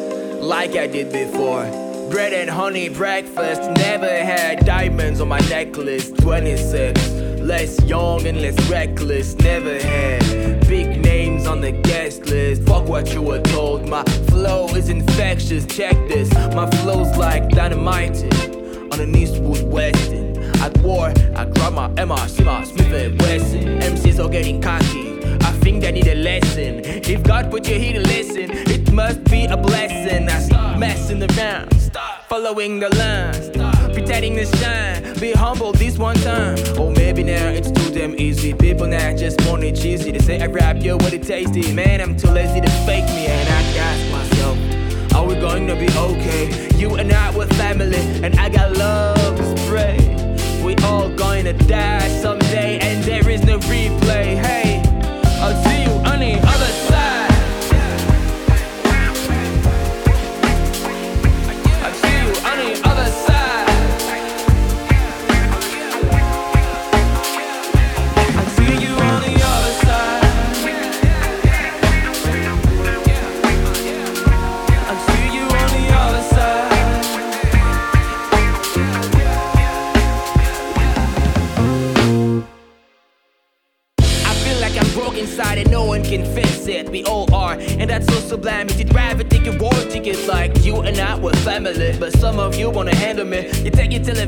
like 0.41 0.77
I 0.77 0.87
did 0.87 1.11
before. 1.11 1.65
Bread 2.13 2.33
and 2.33 2.49
honey 2.49 2.89
breakfast, 2.89 3.61
never 3.73 4.07
had 4.07 4.65
diamonds 4.65 5.21
on 5.21 5.27
my 5.27 5.41
necklace. 5.49 6.13
26, 6.13 7.41
less 7.41 7.83
young 7.83 8.25
and 8.29 8.41
less 8.41 8.57
reckless, 8.71 9.35
never 9.35 9.81
had 9.81 10.65
big 10.69 11.03
names 11.03 11.49
on 11.49 11.61
the 11.61 11.73
guest 11.73 12.27
list. 12.27 12.63
Fuck 12.63 12.89
what 12.89 13.13
you 13.13 13.21
were 13.21 13.43
told, 13.43 13.89
my 13.89 14.05
flow 14.29 14.69
is 14.77 14.91
infectious. 14.91 15.67
Check 15.67 15.97
this, 16.07 16.33
my 16.55 16.71
flow's 16.71 17.17
like 17.17 17.49
dynamite 17.49 18.23
on 18.93 19.01
an 19.01 19.13
Eastwood 19.13 19.65
Weston. 19.65 20.39
At 20.63 20.79
war, 20.79 21.13
I 21.35 21.47
grab 21.47 21.73
my 21.73 21.89
MR, 21.95 22.29
Smart, 22.29 22.69
Smith 22.69 22.93
and 22.93 23.21
Wesson. 23.23 23.81
MCs 23.81 24.25
are 24.25 24.29
getting 24.29 24.63
cocky. 24.63 25.20
I 25.61 25.63
think 25.63 25.83
they 25.83 25.93
need 25.93 26.07
a 26.07 26.15
lesson. 26.15 26.81
If 26.85 27.23
God 27.23 27.51
put 27.51 27.69
you 27.69 27.79
here 27.79 27.93
to 27.93 28.01
listen, 28.01 28.51
it 28.51 28.91
must 28.93 29.23
be 29.25 29.45
a 29.45 29.59
blessing. 29.59 30.27
I 30.27 30.39
stop 30.41 30.79
messing 30.79 31.23
around, 31.23 31.79
stop 31.79 32.25
following 32.31 32.81
the 32.81 32.89
line, 32.97 33.35
stop 33.35 33.93
pretending 33.93 34.37
to 34.37 34.47
shine. 34.57 35.21
Be 35.21 35.33
humble 35.33 35.73
this 35.73 35.99
one 35.99 36.17
time. 36.17 36.57
Or 36.79 36.91
maybe 36.93 37.23
now 37.25 37.49
it's 37.49 37.71
too 37.71 37.93
damn 37.93 38.19
easy. 38.19 38.55
People 38.55 38.87
now 38.87 39.15
just 39.15 39.39
want 39.47 39.63
it 39.63 39.77
cheesy. 39.77 40.13
They 40.13 40.21
say 40.21 40.41
I 40.41 40.47
rap 40.47 40.83
you 40.83 40.97
what 40.97 41.13
it 41.13 41.25
tasty. 41.25 41.75
Man, 41.75 42.01
I'm 42.01 42.17
too 42.17 42.31
lazy 42.31 42.63
to 42.63 42.71
fake 42.87 43.05
me, 43.05 43.27
and 43.27 43.47
I 43.47 43.61
ask 43.77 44.13
myself. 44.13 45.15
Are 45.15 45.27
we 45.27 45.35
going 45.35 45.67
to 45.67 45.77
be 45.77 45.89
okay? 45.95 46.75
You 46.79 46.95
and 46.95 47.13
I 47.13 47.37
were 47.37 47.47
family, 47.49 48.01
and 48.25 48.35
I 48.37 48.49
got 48.49 48.79
love 48.79 49.37
to 49.37 49.59
spray. 49.59 49.99
We 50.65 50.75
all 50.77 51.11
going 51.11 51.45
to 51.45 51.53
die 51.53 52.09
someday, 52.23 52.79
and 52.79 53.05
there 53.05 53.29
is 53.29 53.45
no 53.45 53.59
replay. 53.59 54.37
Hey, 54.37 54.80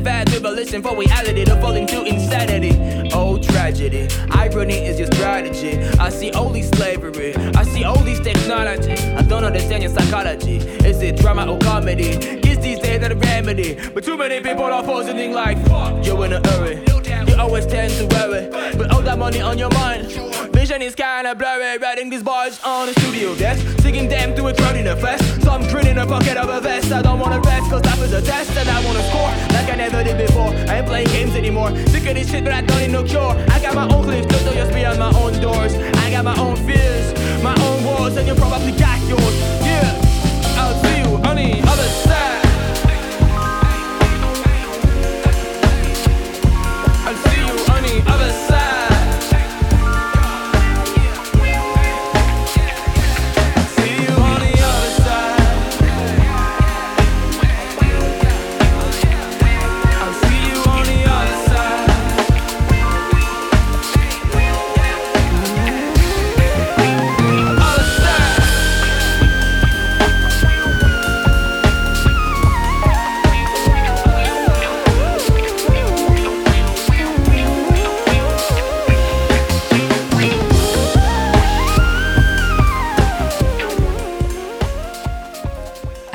But 0.01 0.55
listen 0.55 0.83
for 0.83 0.97
reality 0.97 1.45
to 1.45 1.61
fall 1.61 1.75
into 1.75 2.03
insanity. 2.05 3.11
Oh, 3.13 3.37
tragedy. 3.37 4.09
Irony 4.31 4.75
is 4.75 4.99
your 4.99 5.07
strategy. 5.13 5.79
I 5.99 6.09
see 6.09 6.33
only 6.33 6.63
slavery. 6.63 7.37
I 7.37 7.63
see 7.65 7.85
these 8.03 8.21
technology. 8.21 8.93
I 8.93 9.23
don't 9.23 9.45
understand 9.45 9.83
your 9.83 9.93
psychology. 9.93 10.57
Is 10.57 11.03
it 11.03 11.17
drama 11.17 11.47
or 11.47 11.59
comedy? 11.59 12.09
Is 12.49 12.59
these 12.59 12.79
days 12.79 13.03
not 13.03 13.13
a 13.13 13.17
remedy? 13.17 13.79
But 13.93 14.05
too 14.05 14.17
many 14.17 14.41
people 14.41 14.65
are 14.65 14.83
positing 14.83 15.33
like, 15.33 15.59
fuck, 15.67 16.05
you're 16.07 16.25
in 16.25 16.33
a 16.33 16.49
hurry. 16.49 16.83
You 17.29 17.37
always 17.37 17.67
tend 17.67 17.93
to 17.93 18.07
worry. 18.17 18.49
But 18.77 18.91
all 18.93 19.03
that 19.03 19.19
money 19.19 19.43
on 19.43 19.59
your 19.59 19.71
mind. 19.71 20.32
Vision 20.73 20.89
is 20.89 20.95
kinda 20.95 21.35
blurry. 21.35 21.77
Writing 21.77 22.09
these 22.09 22.23
bars 22.23 22.59
on 22.65 22.87
the 22.87 22.95
studio 23.01 23.35
desk. 23.35 23.61
Singing 23.83 24.09
them 24.09 24.35
to 24.35 24.47
a 24.47 24.55
crowd 24.55 24.75
in 24.77 24.87
a 24.87 24.97
fest. 24.97 25.23
Some 25.43 25.69
grin 25.69 25.87
in 25.87 25.99
a 25.99 26.07
pocket 26.07 26.39
of 26.39 26.49
a 26.49 26.63
vest. 26.63 26.91
I 26.91 27.03
don't 27.03 27.19
wanna 27.19 27.41
rest, 27.41 27.69
cause 27.71 27.85
life 27.85 28.03
is 28.03 28.15
a 28.15 28.23
test. 28.23 28.57
And 28.57 28.67
I 28.71 28.83
wanna 28.87 29.03
score 29.11 29.31
like 29.53 29.69
I 29.71 29.77
never 29.77 30.03
did 30.03 30.17
before. 30.17 30.49
I 30.71 30.79
ain't 30.79 30.87
playing 30.87 31.09
games 31.09 31.35
anymore 31.35 31.71
Sick 31.89 32.07
of 32.07 32.15
this 32.15 32.31
shit 32.31 32.43
but 32.45 32.55
I 32.55 32.63
don't 32.63 32.79
need 32.79 32.91
no 32.91 33.03
cure. 33.03 33.37
I 33.55 33.61
got 33.61 33.75
my 33.75 33.87
own 33.95 34.03
clips, 34.03 34.27
don't 34.29 34.55
just 34.55 34.73
beyond 34.73 34.99
my 34.99 35.13
own 35.21 35.39
doors. 35.43 35.75
I 36.05 36.11
got 36.11 36.25
my 36.25 36.37
own 36.41 36.57
fears, 36.57 37.07
my 37.43 37.55
own 37.67 37.85
walls, 37.85 38.17
and 38.17 38.27
you 38.27 38.35
probably 38.35 38.73
got 38.73 38.99
yours. 39.11 39.37
Yeah, 39.69 40.57
I'll 40.57 40.77
see 40.83 40.97
you 41.03 41.11
on 41.29 41.37
the 41.37 41.51
other 41.69 41.89
side. 42.09 42.32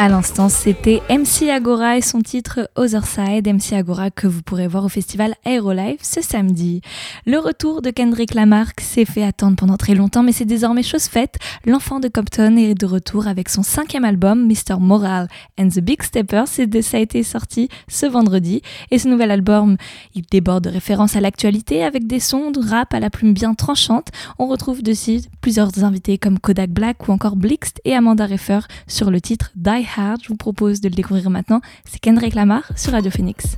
À 0.08 0.10
l'instant, 0.10 0.48
c'était 0.48 1.02
MC 1.10 1.50
Agora 1.50 1.98
et 1.98 2.02
son 2.02 2.22
titre 2.22 2.70
Other 2.78 3.06
Side, 3.06 3.46
MC 3.46 3.74
Agora 3.74 4.10
que 4.10 4.26
vous 4.26 4.42
pourrez 4.42 4.66
voir 4.66 4.86
au 4.86 4.88
festival 4.88 5.36
Aerolive 5.44 5.98
ce 6.02 6.22
samedi. 6.22 6.80
Le 7.26 7.40
retour 7.40 7.82
de 7.82 7.90
Kendrick 7.90 8.34
Lamar 8.34 8.68
s'est 8.80 9.04
fait 9.04 9.24
attendre 9.24 9.58
pendant 9.58 9.76
très 9.76 9.96
longtemps, 9.96 10.24
mais 10.24 10.32
c'est 10.32 10.46
désormais 10.46 10.82
chose 10.82 11.08
faite. 11.08 11.36
L'enfant 11.66 12.00
de 12.00 12.08
Compton 12.08 12.56
est 12.56 12.74
de 12.74 12.86
retour 12.86 13.28
avec 13.28 13.50
son 13.50 13.64
cinquième 13.64 14.06
album, 14.06 14.48
Mr. 14.48 14.80
Moral 14.80 15.28
and 15.60 15.68
the 15.68 15.82
Big 15.82 16.02
Steppers. 16.02 16.48
Ça 16.48 16.64
a 16.64 17.00
été 17.02 17.22
sorti 17.24 17.68
ce 17.90 18.06
vendredi. 18.06 18.62
Et 18.92 19.00
ce 19.00 19.10
nouvel 19.10 19.30
album, 19.30 19.76
il 20.16 20.22
déborde 20.32 20.64
de 20.64 20.70
références 20.70 21.18
à 21.18 21.20
l'actualité 21.20 21.84
avec 21.84 22.08
des 22.08 22.22
sons 22.22 22.52
de 22.52 22.66
rap 22.66 22.94
à 22.94 23.02
la 23.02 23.10
plume 23.10 23.34
bien 23.34 23.56
tranchante. 23.56 24.08
On 24.40 24.48
retrouve 24.48 24.82
dessus 24.82 25.20
plusieurs 25.42 25.84
invités 25.84 26.18
comme 26.18 26.40
Kodak 26.40 26.70
Black 26.70 27.10
ou 27.10 27.12
encore 27.12 27.36
Blixt 27.36 27.82
et 27.84 27.94
Amanda 27.94 28.26
Reffer 28.26 28.60
sur 28.88 29.12
le 29.12 29.20
titre 29.20 29.52
Die 29.58 29.84
Je 29.98 30.28
vous 30.28 30.36
propose 30.36 30.80
de 30.80 30.90
le 30.90 30.96
découvrir 30.96 31.30
maintenant. 31.30 31.62
C'est 31.86 32.00
Kendrick 32.00 32.36
Lamar 32.36 32.64
sur 32.76 32.92
Radio 32.92 33.10
Phoenix. 33.10 33.58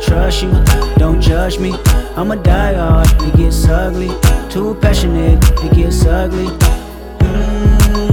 Trust 0.00 0.42
you? 0.42 0.50
Don't 0.96 1.20
judge 1.20 1.58
me. 1.58 1.74
I'm 2.16 2.30
a 2.30 2.36
die 2.36 2.74
hard, 2.74 3.08
it 3.22 3.36
gets 3.36 3.66
ugly. 3.66 4.08
Too 4.48 4.74
passionate, 4.80 5.44
it 5.64 5.74
gets 5.74 6.06
ugly. 6.06 6.46
I 7.20 8.07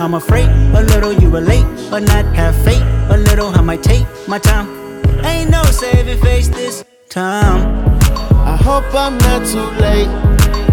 I'm 0.00 0.14
afraid 0.14 0.46
a 0.76 0.82
little 0.82 1.12
you 1.12 1.28
relate 1.28 1.66
but 1.90 2.04
not. 2.04 2.24
Have 2.36 2.54
faith 2.64 2.82
a 3.10 3.16
little. 3.16 3.48
I 3.48 3.60
might 3.62 3.82
take 3.82 4.06
my 4.28 4.38
time. 4.38 4.68
Ain't 5.24 5.50
no 5.50 5.64
saving 5.64 6.20
face 6.22 6.46
this 6.48 6.84
time. 7.08 7.84
I 8.32 8.56
hope 8.56 8.84
I'm 8.94 9.18
not 9.18 9.44
too 9.44 9.68
late 9.82 10.06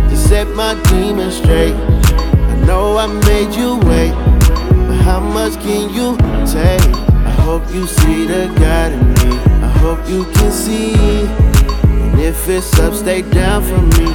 to 0.10 0.16
set 0.16 0.48
my 0.50 0.80
demons 0.90 1.38
straight. 1.38 1.74
I 1.74 2.56
know 2.68 2.98
I 2.98 3.08
made 3.08 3.56
you 3.56 3.80
wait, 3.90 4.14
but 4.88 5.02
how 5.02 5.20
much 5.20 5.54
can 5.54 5.92
you 5.92 6.16
take? 6.46 6.86
I 7.26 7.32
hope 7.42 7.64
you 7.74 7.88
see 7.88 8.28
the 8.28 8.54
God 8.60 8.92
in 8.92 9.08
me. 9.10 9.38
I 9.64 9.70
hope 9.80 10.08
you 10.08 10.26
can 10.36 10.52
see. 10.52 10.94
And 10.94 12.20
if 12.20 12.48
it's 12.48 12.78
up, 12.78 12.94
stay 12.94 13.24
down 13.24 13.64
for 13.64 13.82
me. 13.98 14.06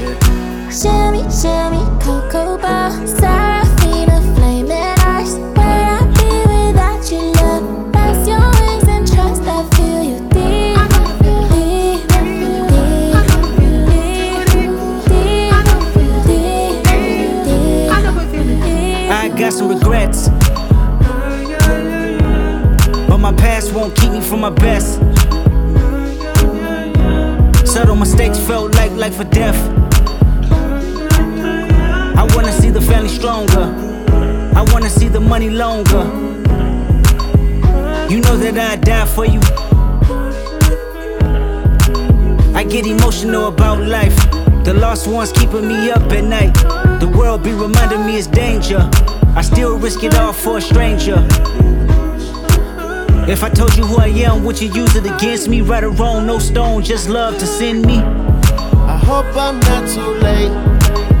Yeah. 0.00 0.70
Shimmy, 0.70 1.22
shimmy, 1.30 1.82
cocoa 2.04 2.58
bar, 2.58 2.90
from 24.26 24.40
my 24.40 24.50
best. 24.50 24.94
Subtle 27.64 27.94
mistakes 27.94 28.38
felt 28.40 28.74
like 28.74 28.90
life 28.92 29.20
or 29.20 29.24
death. 29.24 29.56
I 32.16 32.26
wanna 32.34 32.52
see 32.52 32.70
the 32.70 32.80
family 32.80 33.08
stronger. 33.08 33.64
I 34.56 34.64
wanna 34.72 34.90
see 34.90 35.08
the 35.08 35.20
money 35.20 35.50
longer. 35.50 36.04
You 38.10 38.20
know 38.20 38.36
that 38.36 38.58
I'd 38.58 38.80
die 38.80 39.06
for 39.06 39.26
you. 39.26 39.40
I 42.54 42.64
get 42.64 42.86
emotional 42.86 43.46
about 43.46 43.80
life. 43.80 44.16
The 44.64 44.74
lost 44.74 45.06
ones 45.06 45.30
keeping 45.30 45.68
me 45.68 45.90
up 45.90 46.10
at 46.10 46.24
night. 46.24 46.54
The 47.00 47.12
world 47.16 47.44
be 47.44 47.52
reminding 47.52 48.04
me 48.06 48.16
it's 48.16 48.26
danger. 48.26 48.90
I 49.36 49.42
still 49.42 49.78
risk 49.78 50.02
it 50.02 50.14
all 50.16 50.32
for 50.32 50.58
a 50.58 50.60
stranger. 50.60 51.18
If 53.28 53.42
I 53.42 53.50
told 53.50 53.76
you 53.76 53.84
who 53.84 53.96
I 53.96 54.06
am, 54.06 54.44
would 54.44 54.60
you 54.60 54.72
use 54.72 54.94
it 54.94 55.04
against 55.04 55.48
me? 55.48 55.60
Right 55.60 55.82
or 55.82 55.90
wrong, 55.90 56.26
no 56.28 56.38
stone, 56.38 56.84
just 56.84 57.08
love 57.08 57.36
to 57.38 57.46
send 57.46 57.84
me. 57.84 57.98
I 57.98 58.96
hope 58.96 59.26
I'm 59.36 59.58
not 59.58 59.88
too 59.88 60.12
late 60.22 60.52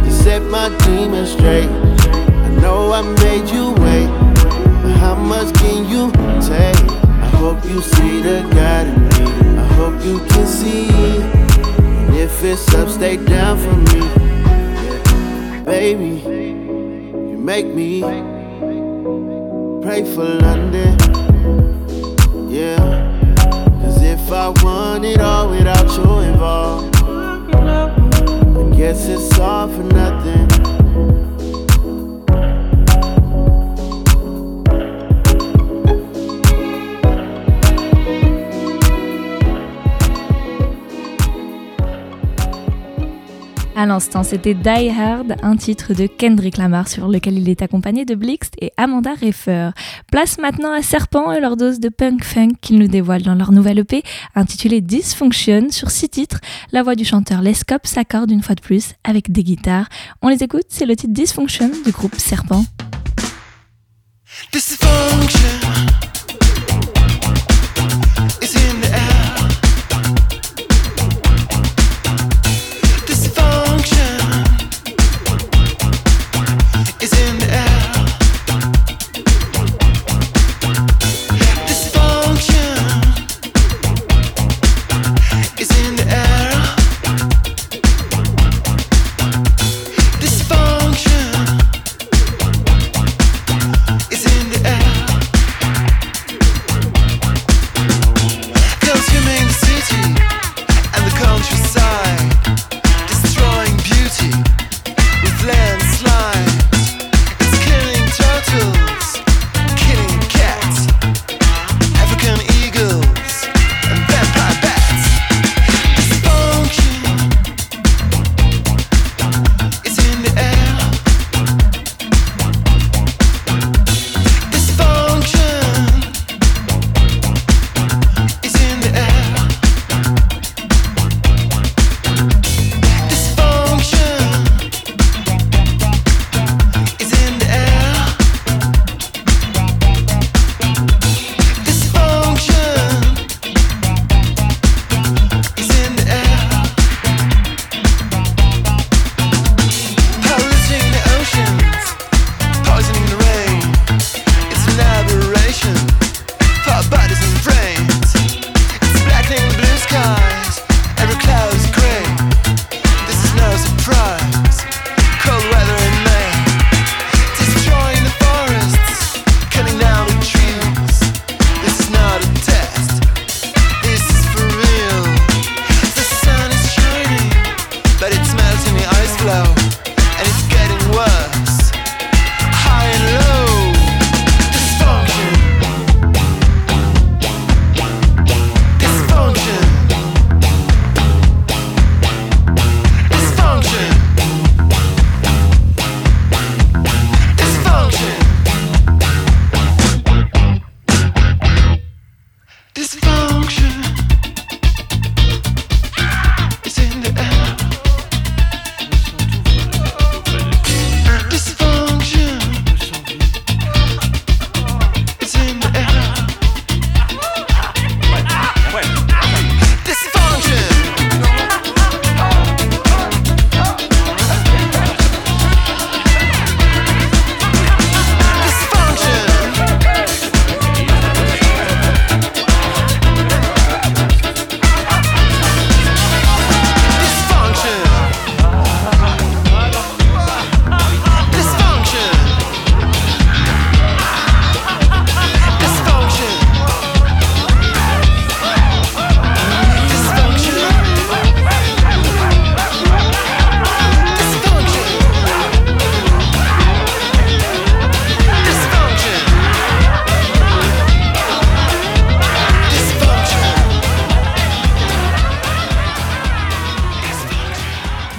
to 0.04 0.10
set 0.12 0.40
my 0.42 0.68
demons 0.84 1.32
straight. 1.32 1.68
I 1.68 2.48
know 2.60 2.92
I 2.92 3.02
made 3.02 3.50
you 3.50 3.72
wait, 3.82 4.06
but 4.82 4.96
how 4.98 5.16
much 5.16 5.52
can 5.56 5.88
you 5.88 6.12
take? 6.40 6.78
I 7.24 7.28
hope 7.40 7.64
you 7.64 7.82
see 7.82 8.22
the 8.22 8.48
God 8.54 8.86
in 8.86 9.02
me. 9.08 9.58
I 9.58 9.66
hope 9.74 10.04
you 10.04 10.20
can 10.28 10.46
see. 10.46 10.88
And 10.88 12.14
if 12.14 12.44
it's 12.44 12.72
up, 12.74 12.88
stay 12.88 13.16
down 13.16 13.58
for 13.58 13.74
me. 13.90 14.00
Baby, 15.64 16.22
you 17.30 17.36
make 17.36 17.66
me 17.66 18.00
pray 19.82 20.04
for 20.14 20.24
London. 20.24 20.96
Yeah. 22.48 23.34
Cause 23.82 24.02
if 24.02 24.30
I 24.30 24.48
want 24.62 25.04
it 25.04 25.20
all 25.20 25.50
without 25.50 25.84
you 25.96 26.18
involved, 26.20 26.96
I 26.96 28.76
guess 28.76 29.08
it's 29.08 29.38
all 29.38 29.68
for 29.68 29.82
nothing. 29.82 30.45
L'instant, 43.86 44.24
c'était 44.24 44.54
Die 44.54 44.90
Hard, 44.90 45.36
un 45.44 45.56
titre 45.56 45.94
de 45.94 46.08
Kendrick 46.08 46.56
Lamar 46.56 46.88
sur 46.88 47.06
lequel 47.06 47.38
il 47.38 47.48
est 47.48 47.62
accompagné 47.62 48.04
de 48.04 48.16
Blixt 48.16 48.54
et 48.60 48.72
Amanda 48.76 49.12
Reffer. 49.14 49.70
Place 50.10 50.38
maintenant 50.38 50.72
à 50.72 50.82
Serpent 50.82 51.30
et 51.30 51.38
leur 51.38 51.56
dose 51.56 51.78
de 51.78 51.88
punk 51.88 52.24
funk 52.24 52.54
qu'ils 52.60 52.80
nous 52.80 52.88
dévoilent 52.88 53.22
dans 53.22 53.36
leur 53.36 53.52
nouvelle 53.52 53.78
EP 53.78 54.02
intitulée 54.34 54.80
Dysfunction 54.80 55.70
sur 55.70 55.92
six 55.92 56.08
titres. 56.08 56.40
La 56.72 56.82
voix 56.82 56.96
du 56.96 57.04
chanteur 57.04 57.42
Les 57.42 57.54
Cops 57.64 57.88
s'accorde 57.88 58.32
une 58.32 58.42
fois 58.42 58.56
de 58.56 58.60
plus 58.60 58.94
avec 59.04 59.30
des 59.30 59.44
guitares. 59.44 59.88
On 60.20 60.28
les 60.28 60.42
écoute, 60.42 60.66
c'est 60.68 60.86
le 60.86 60.96
titre 60.96 61.12
Dysfunction 61.12 61.70
du 61.84 61.92
groupe 61.92 62.16
Serpent. 62.16 62.64
Dysfunction 64.52 66.15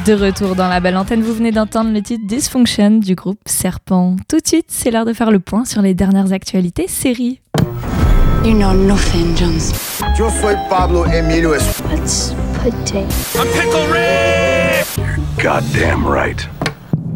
De 0.07 0.13
retour 0.13 0.55
dans 0.55 0.69
la 0.69 0.79
belle 0.79 0.95
antenne, 0.95 1.21
vous 1.21 1.33
venez 1.33 1.51
d'entendre 1.51 1.91
le 1.91 2.01
titre 2.01 2.25
Dysfunction 2.25 2.91
du 2.91 3.13
groupe 3.13 3.41
Serpent. 3.45 4.15
Tout 4.29 4.37
de 4.37 4.47
suite, 4.47 4.67
c'est 4.69 4.89
l'heure 4.89 5.03
de 5.03 5.11
faire 5.11 5.31
le 5.31 5.39
point 5.41 5.65
sur 5.65 5.81
les 5.81 5.93
dernières 5.93 6.31
actualités 6.31 6.87
séries. 6.87 7.41
You 8.45 8.53
know 8.53 8.71
nothing, 8.71 9.35
Jones. 9.35 9.73
Yo 10.17 10.29
soy 10.29 10.55
Pablo 10.69 11.03
Emilio 11.07 11.55
Let's 11.91 12.33
put 12.63 12.71
Goddamn 15.43 16.07
right. 16.07 16.47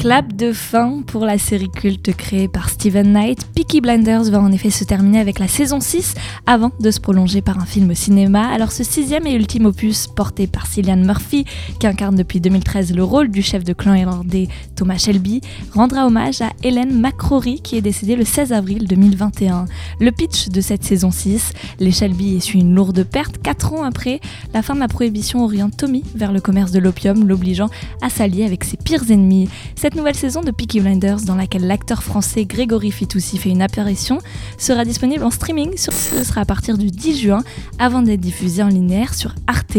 Clap 0.02 0.36
de 0.36 0.52
fin 0.52 1.04
pour 1.06 1.26
la 1.26 1.38
série 1.38 1.70
culte 1.70 2.12
créée 2.16 2.48
par 2.48 2.70
Steven 2.70 3.14
Knight. 3.14 3.46
Peaky 3.54 3.82
Blinders 3.82 4.32
va 4.32 4.40
en 4.40 4.52
effet 4.52 4.72
se 4.72 4.84
terminer 4.84 5.20
avec 5.20 5.38
la 5.38 5.48
saison 5.48 5.80
6 5.80 6.16
avant 6.48 6.72
de 6.80 6.90
se 6.90 7.00
prolonger 7.00 7.44
par 7.44 7.60
un 7.60 7.68
film 7.68 7.92
au 7.92 7.94
cinéma. 7.94 8.48
Alors 8.48 8.72
ce 8.72 8.84
sixième 8.84 9.28
et 9.28 9.34
ultime 9.36 9.68
opus 9.68 10.08
porté 10.08 10.48
par 10.48 10.66
Cillian 10.66 10.98
Murphy, 10.98 11.46
qui 11.80 11.86
incarne 11.86 12.16
depuis 12.16 12.42
2013 12.42 12.96
le 12.96 13.04
rôle 13.04 13.30
du 13.30 13.44
chef 13.44 13.64
de 13.64 13.74
clan 13.74 13.94
irlandais 13.94 14.48
Thomas 14.76 14.98
Shelby, 14.98 15.42
rendra 15.72 16.08
hommage 16.08 16.42
à 16.42 16.50
Hélène 16.64 17.00
McCrory 17.00 17.62
qui 17.62 17.78
est 17.78 17.82
décédée 17.82 18.16
le 18.16 18.26
16 18.26 18.54
avril 18.54 18.88
2021. 18.88 19.66
Le 20.00 20.12
pitch 20.12 20.50
de 20.50 20.62
cette 20.62 20.84
saison 20.84 21.12
6, 21.12 21.54
les 21.80 21.92
Shelby 21.92 22.38
essuient 22.38 22.62
une 22.62 22.74
lourde 22.74 23.04
perte 23.04 23.38
4 23.44 23.74
ans 23.74 23.84
après 23.84 24.20
la 24.56 24.64
fin 24.64 24.74
de 24.74 24.80
la 24.80 24.88
prohibition 24.88 25.44
oriente 25.44 25.78
Tommy 25.78 26.04
vers 26.16 26.32
le 26.32 26.42
commerce 26.42 26.72
de 26.72 26.80
l'opium, 26.80 27.28
l'obligeant 27.28 27.70
à 28.02 28.10
s'allier 28.10 28.46
avec 28.46 28.64
ses 28.64 28.78
pires 28.78 29.12
ennemis. 29.12 29.48
Nouvelle 29.96 30.16
saison 30.16 30.42
de 30.42 30.52
Peaky 30.52 30.80
Blinders, 30.80 31.22
dans 31.22 31.36
laquelle 31.36 31.68
l'acteur 31.68 32.04
français 32.04 32.46
Grégory 32.46 32.92
Fitoussi 32.92 33.38
fait 33.38 33.50
une 33.50 33.62
apparition, 33.62 34.20
sera 34.58 34.86
disponible 34.86 35.24
en 35.24 35.32
streaming. 35.32 35.78
Sur... 35.78 35.94
Ce 35.94 36.24
sera 36.24 36.42
à 36.42 36.46
partir 36.46 36.78
du 36.78 36.92
10 36.92 37.20
juin, 37.20 37.44
avant 37.80 38.02
d'être 38.02 38.20
diffusée 38.20 38.64
en 38.64 38.68
linéaire 38.68 39.14
sur 39.14 39.36
Arte. 39.48 39.78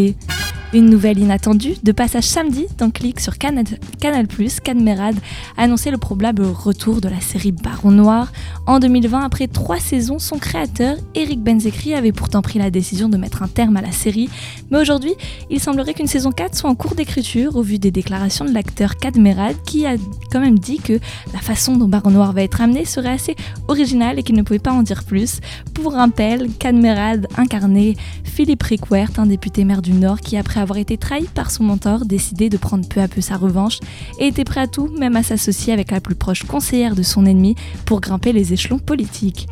Une 0.75 0.89
nouvelle 0.89 1.19
inattendue, 1.19 1.75
de 1.83 1.93
passage 1.93 2.25
samedi 2.25 2.67
dans 2.79 2.91
Click 2.91 3.21
sur 3.21 3.37
Canal+, 3.37 3.67
Canal+, 4.01 4.27
Cadmerade 4.65 5.19
a 5.59 5.65
annoncé 5.65 5.91
le 5.91 5.99
probable 5.99 6.47
retour 6.47 7.03
de 7.03 7.11
la 7.11 7.21
série 7.21 7.53
Baron 7.53 7.91
Noir. 7.91 8.33
En 8.67 8.79
2020, 8.79 9.23
après 9.23 9.49
trois 9.49 9.79
saisons, 9.79 10.19
son 10.19 10.39
créateur, 10.39 10.97
Eric 11.15 11.43
Benzekri, 11.43 11.93
avait 11.93 12.13
pourtant 12.13 12.41
pris 12.41 12.59
la 12.59 12.71
décision 12.71 13.11
de 13.11 13.19
mettre 13.19 13.43
un 13.43 13.49
terme 13.49 13.77
à 13.77 13.83
la 13.83 13.93
série. 13.93 14.31
Mais 14.71 14.79
aujourd'hui, 14.79 15.13
il 15.51 15.61
semblerait 15.61 15.93
qu'une 15.93 16.07
saison 16.07 16.33
4 16.33 16.57
soit 16.57 16.71
en 16.71 16.75
cours 16.75 16.95
d'écriture 16.95 17.57
au 17.57 17.63
vu 17.63 17.79
des 17.79 17.91
déclarations 17.91 18.47
de 18.47 18.55
l'acteur 18.55 18.97
Cadmerade 18.97 19.57
qui 19.67 19.85
a 19.85 19.99
quand 20.31 20.41
même 20.41 20.59
dit 20.59 20.79
que 20.79 20.99
la 21.33 21.41
façon 21.41 21.77
dont 21.77 21.89
Baron 21.89 22.11
Noir 22.11 22.33
va 22.33 22.43
être 22.43 22.61
amené 22.61 22.85
serait 22.85 23.11
assez 23.11 23.37
originale 23.69 24.19
et 24.19 24.23
qu'il 24.23 24.37
ne 24.37 24.43
pouvait 24.43 24.59
pas 24.59 24.73
en 24.73 24.83
dire 24.83 25.05
plus. 25.05 25.41
Pour 25.75 25.93
rappel, 25.95 26.49
Cadmerade 26.59 27.27
incarnait 27.37 27.95
Philippe 28.25 28.63
Rickwert, 28.63 29.19
un 29.19 29.27
député 29.27 29.65
maire 29.65 29.83
du 29.83 29.93
Nord 29.93 30.21
qui, 30.21 30.37
après 30.37 30.61
avoir 30.61 30.79
été 30.79 30.97
trahi 30.97 31.25
par 31.35 31.51
son 31.51 31.65
mentor, 31.65 32.05
décidait 32.07 32.49
de 32.49 32.57
prendre 32.57 32.89
peu 32.89 33.01
à 33.01 33.09
peu 33.09 33.21
sa 33.21 33.37
revanche 33.37 33.79
et 34.19 34.29
était 34.29 34.45
prêt 34.45 34.63
à 34.63 34.67
tout, 34.67 34.89
même 34.99 35.17
à 35.17 35.23
s'associer 35.23 35.73
avec 35.73 35.91
la 35.91 36.01
plus 36.01 36.15
proche 36.15 36.45
conseillère 36.45 36.95
de 36.95 37.03
son 37.03 37.27
ennemi 37.27 37.55
pour 37.85 38.01
grimper 38.01 38.33
les 38.33 38.53
échelons 38.53 38.79
politiques. 38.79 39.47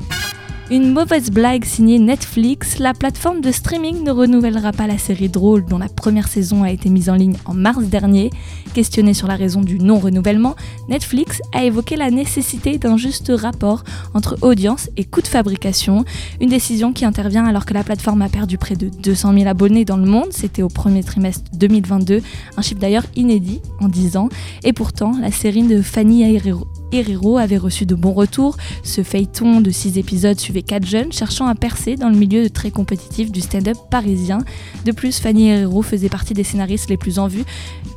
Une 0.73 0.93
mauvaise 0.93 1.33
blague 1.33 1.65
signée 1.65 1.99
Netflix, 1.99 2.79
la 2.79 2.95
plateforme 2.95 3.41
de 3.41 3.51
streaming 3.51 4.05
ne 4.05 4.13
renouvellera 4.13 4.71
pas 4.71 4.87
la 4.87 4.99
série 4.99 5.29
drôle 5.29 5.65
dont 5.65 5.79
la 5.79 5.89
première 5.89 6.29
saison 6.29 6.63
a 6.63 6.71
été 6.71 6.91
mise 6.91 7.11
en 7.11 7.17
ligne 7.17 7.37
en 7.45 7.55
mars 7.55 7.87
dernier. 7.87 8.31
Questionné 8.73 9.13
sur 9.13 9.27
la 9.27 9.35
raison 9.35 9.63
du 9.63 9.81
non-renouvellement, 9.81 10.55
Netflix 10.89 11.41
a 11.53 11.65
évoqué 11.65 11.97
la 11.97 12.13
nécessité 12.13 12.79
d'un 12.79 12.97
juste 12.97 13.33
rapport 13.35 13.83
entre 14.15 14.39
audience 14.43 14.89
et 14.97 15.03
coût 15.03 15.23
de 15.23 15.27
fabrication, 15.27 16.05
une 16.41 16.51
décision 16.51 16.93
qui 16.93 17.05
intervient 17.05 17.47
alors 17.47 17.67
que 17.67 17.75
la 17.75 17.83
plateforme 17.83 18.23
a 18.23 18.29
perdu 18.29 18.57
près 18.57 18.77
de 18.77 18.91
200 18.91 19.35
000 19.39 19.49
abonnés 19.49 19.85
dans 19.85 19.97
le 19.97 20.07
monde, 20.07 20.29
c'était 20.31 20.63
au 20.63 20.69
premier 20.69 21.03
trimestre 21.03 21.51
2022, 21.55 22.23
un 22.57 22.63
chiffre 22.63 22.81
d'ailleurs 22.81 23.07
inédit 23.17 23.61
en 23.81 23.89
10 23.89 24.17
ans, 24.17 24.29
et 24.63 24.73
pourtant 24.73 25.15
la 25.21 25.33
série 25.33 25.65
de 25.65 25.83
Fanny 25.83 26.23
Herrero 26.23 26.69
Herrero 26.93 27.39
avait 27.39 27.57
reçu 27.57 27.87
de 27.87 27.95
bons 27.95 28.13
retours. 28.13 28.57
Ce 28.83 29.03
feuilleton 29.03 29.61
de 29.61 29.71
6 29.71 29.99
épisodes 29.99 30.39
suivait 30.39 30.63
4 30.63 30.87
jeunes 30.87 31.13
cherchant 31.13 31.47
à 31.47 31.55
percer 31.55 31.97
dans 31.97 32.09
le 32.09 32.17
milieu 32.17 32.51
très 32.51 32.71
compétitif 32.71 33.31
du 33.31 33.41
stand-up 33.41 33.77
parisien. 33.91 34.39
De 34.85 34.93
plus, 34.93 35.19
Fanny 35.19 35.49
Herrero 35.49 35.83
faisait 35.83 36.09
partie 36.09 36.35
des 36.35 36.45
scénaristes 36.45 36.91
les 36.91 36.97
plus 36.97 37.19
en 37.19 37.29
vue 37.29 37.45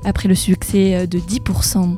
après 0.06 0.27
le 0.27 0.36
succès 0.36 1.08
de 1.08 1.19
10%. 1.19 1.95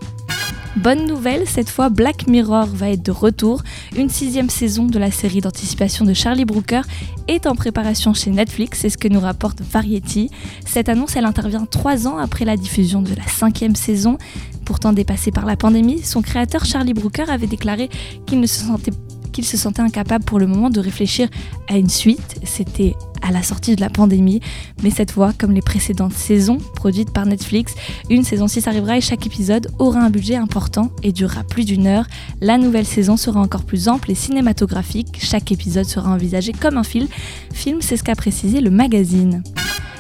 Bonne 0.78 1.06
nouvelle, 1.06 1.48
cette 1.48 1.70
fois 1.70 1.88
Black 1.88 2.28
Mirror 2.28 2.66
va 2.66 2.90
être 2.90 3.02
de 3.02 3.12
retour. 3.12 3.64
Une 3.96 4.10
sixième 4.10 4.50
saison 4.50 4.86
de 4.86 5.00
la 5.00 5.10
série 5.10 5.40
d'anticipation 5.40 6.04
de 6.04 6.14
Charlie 6.14 6.44
Brooker 6.44 6.82
est 7.30 7.48
en 7.48 7.56
préparation 7.56 8.14
chez 8.14 8.30
Netflix, 8.30 8.80
c'est 8.82 8.90
ce 8.90 8.98
que 8.98 9.08
nous 9.08 9.22
rapporte 9.22 9.62
Variety. 9.62 10.30
Cette 10.66 10.90
annonce, 10.90 11.16
elle 11.16 11.26
intervient 11.26 11.66
trois 11.66 12.08
ans 12.08 12.18
après 12.18 12.44
la 12.44 12.58
diffusion 12.58 13.02
de 13.02 13.16
la 13.16 13.26
cinquième 13.26 13.76
saison. 13.76 14.18
Pourtant 14.66 14.92
dépassé 14.92 15.32
par 15.32 15.46
la 15.46 15.56
pandémie, 15.56 16.02
son 16.02 16.22
créateur 16.22 16.66
Charlie 16.66 16.94
Brooker 16.94 17.30
avait 17.30 17.48
déclaré 17.48 17.90
qu'il 18.26 18.42
ne 18.42 18.48
se 18.48 18.66
sentait 18.66 18.92
qu'il 19.36 19.46
se 19.46 19.58
sentait 19.58 19.82
incapable 19.82 20.24
pour 20.24 20.40
le 20.40 20.48
moment 20.48 20.70
de 20.70 20.80
réfléchir 20.80 21.28
à 21.68 21.78
une 21.78 21.90
suite. 21.90 22.40
C'était 22.46 22.96
à 23.22 23.32
la 23.32 23.44
sortie 23.44 23.76
de 23.76 23.82
la 23.82 23.90
pandémie, 23.90 24.40
mais 24.82 24.90
cette 24.90 25.12
fois, 25.12 25.34
comme 25.38 25.52
les 25.52 25.62
précédentes 25.62 26.14
saisons 26.14 26.58
produites 26.76 27.12
par 27.12 27.26
Netflix, 27.26 27.76
une 28.10 28.24
saison 28.24 28.48
6 28.48 28.66
arrivera 28.70 28.98
et 28.98 29.02
chaque 29.02 29.26
épisode 29.26 29.68
aura 29.78 30.00
un 30.00 30.10
budget 30.10 30.36
important 30.38 30.90
et 31.04 31.12
durera 31.12 31.44
plus 31.44 31.66
d'une 31.66 31.86
heure. 31.86 32.06
La 32.40 32.58
nouvelle 32.58 32.86
saison 32.86 33.18
sera 33.18 33.42
encore 33.42 33.66
plus 33.66 33.90
ample 33.90 34.12
et 34.12 34.16
cinématographique, 34.16 35.20
chaque 35.22 35.52
épisode 35.52 35.86
sera 35.86 36.12
envisagé 36.12 36.54
comme 36.54 36.78
un 36.78 36.84
film. 36.84 37.08
Film, 37.54 37.80
c'est 37.82 37.98
ce 37.98 38.04
qu'a 38.04 38.16
précisé 38.16 38.62
le 38.62 38.72
magazine. 38.72 39.44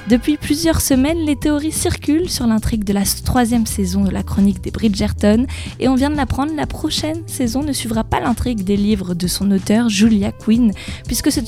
Depuis 0.07 0.37
plusieurs 0.37 0.81
semaines, 0.81 1.25
les 1.25 1.35
théories 1.35 1.71
circulent 1.71 2.29
sur 2.29 2.45
l'intrigue 2.45 2.83
de 2.83 2.93
la 2.93 3.01
troisième 3.23 3.65
saison 3.65 4.03
de 4.03 4.11
la 4.11 4.21
chronique 4.21 4.61
des 4.61 4.69
Bridgerton, 4.69 5.47
et 5.79 5.87
on 5.87 5.95
vient 5.95 6.11
de 6.11 6.15
l'apprendre, 6.15 6.51
la 6.55 6.67
prochaine 6.67 7.23
saison 7.25 7.63
ne 7.63 7.73
suivra 7.73 8.03
pas 8.03 8.19
l'intrigue 8.19 8.63
des 8.63 8.77
livres 8.77 9.15
de 9.15 9.25
son 9.25 9.49
auteur 9.49 9.89
Julia 9.89 10.31
Quinn, 10.31 10.73
puisque 11.07 11.31
ce 11.31 11.39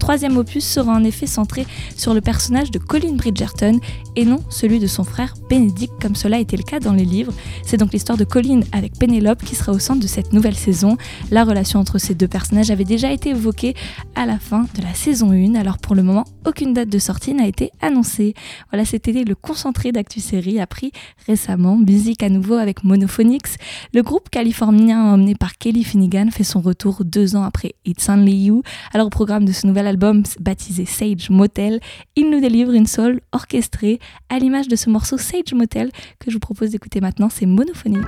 troisième 0.00 0.38
opus 0.38 0.64
sera 0.64 0.94
en 0.94 1.04
effet 1.04 1.26
centré 1.26 1.66
sur 1.94 2.14
le 2.14 2.22
personnage 2.22 2.70
de 2.70 2.78
Colin 2.78 3.16
Bridgerton 3.16 3.80
et 4.16 4.24
non 4.24 4.38
celui 4.48 4.78
de 4.78 4.86
son 4.86 5.04
frère 5.04 5.34
Benedict, 5.50 5.92
comme 6.00 6.16
cela 6.16 6.38
était 6.38 6.56
le 6.56 6.62
cas 6.62 6.80
dans 6.80 6.94
les 6.94 7.04
livres. 7.04 7.34
C'est 7.66 7.76
donc 7.76 7.92
l'histoire 7.92 8.16
de 8.16 8.24
Colin 8.24 8.60
avec 8.72 8.98
Penelope 8.98 9.44
qui 9.44 9.54
sera 9.54 9.72
au 9.72 9.78
centre 9.78 10.00
de 10.00 10.06
cette 10.06 10.32
nouvelle 10.32 10.56
saison. 10.56 10.96
La 11.30 11.44
relation 11.44 11.80
entre 11.80 11.98
ces 11.98 12.14
deux 12.14 12.28
personnages 12.28 12.70
avait 12.70 12.84
déjà 12.84 13.12
été 13.12 13.28
évoquée 13.30 13.74
à 14.14 14.24
la 14.24 14.38
fin 14.38 14.62
de 14.74 14.80
la 14.82 14.94
saison 14.94 15.32
1, 15.32 15.54
alors 15.54 15.76
pour 15.76 15.94
le 15.94 16.02
moment, 16.02 16.24
aucune 16.46 16.72
date 16.72 16.88
de 16.88 16.98
sortie 16.98 17.34
n'a 17.34 17.46
été 17.46 17.70
annoncée. 17.80 18.34
Voilà, 18.70 18.84
c'était 18.84 19.12
le 19.12 19.34
concentré 19.34 19.92
d'actu 19.92 20.20
série 20.20 20.60
appris 20.60 20.92
récemment. 21.26 21.76
Musique 21.76 22.22
à 22.22 22.28
nouveau 22.28 22.54
avec 22.54 22.84
Monophonics. 22.84 23.58
Le 23.92 24.02
groupe 24.02 24.30
californien 24.30 25.12
emmené 25.12 25.34
par 25.34 25.58
Kelly 25.58 25.84
Finnegan 25.84 26.30
fait 26.30 26.44
son 26.44 26.60
retour 26.60 27.04
deux 27.04 27.36
ans 27.36 27.42
après 27.42 27.74
It's 27.84 28.08
Only 28.08 28.46
You. 28.46 28.62
Alors 28.94 29.08
au 29.08 29.10
programme 29.10 29.44
de 29.44 29.52
ce 29.52 29.66
nouvel 29.66 29.86
album 29.86 30.22
baptisé 30.40 30.84
Sage 30.84 31.30
Motel, 31.30 31.80
il 32.14 32.30
nous 32.30 32.40
délivre 32.40 32.72
une 32.72 32.86
soul 32.86 33.20
orchestrée 33.32 33.98
à 34.28 34.38
l'image 34.38 34.68
de 34.68 34.76
ce 34.76 34.88
morceau 34.88 35.18
Sage 35.18 35.52
Motel 35.52 35.90
que 36.20 36.30
je 36.30 36.36
vous 36.36 36.40
propose 36.40 36.70
d'écouter 36.70 37.00
maintenant, 37.00 37.28
c'est 37.28 37.46
Monophonics. 37.46 38.06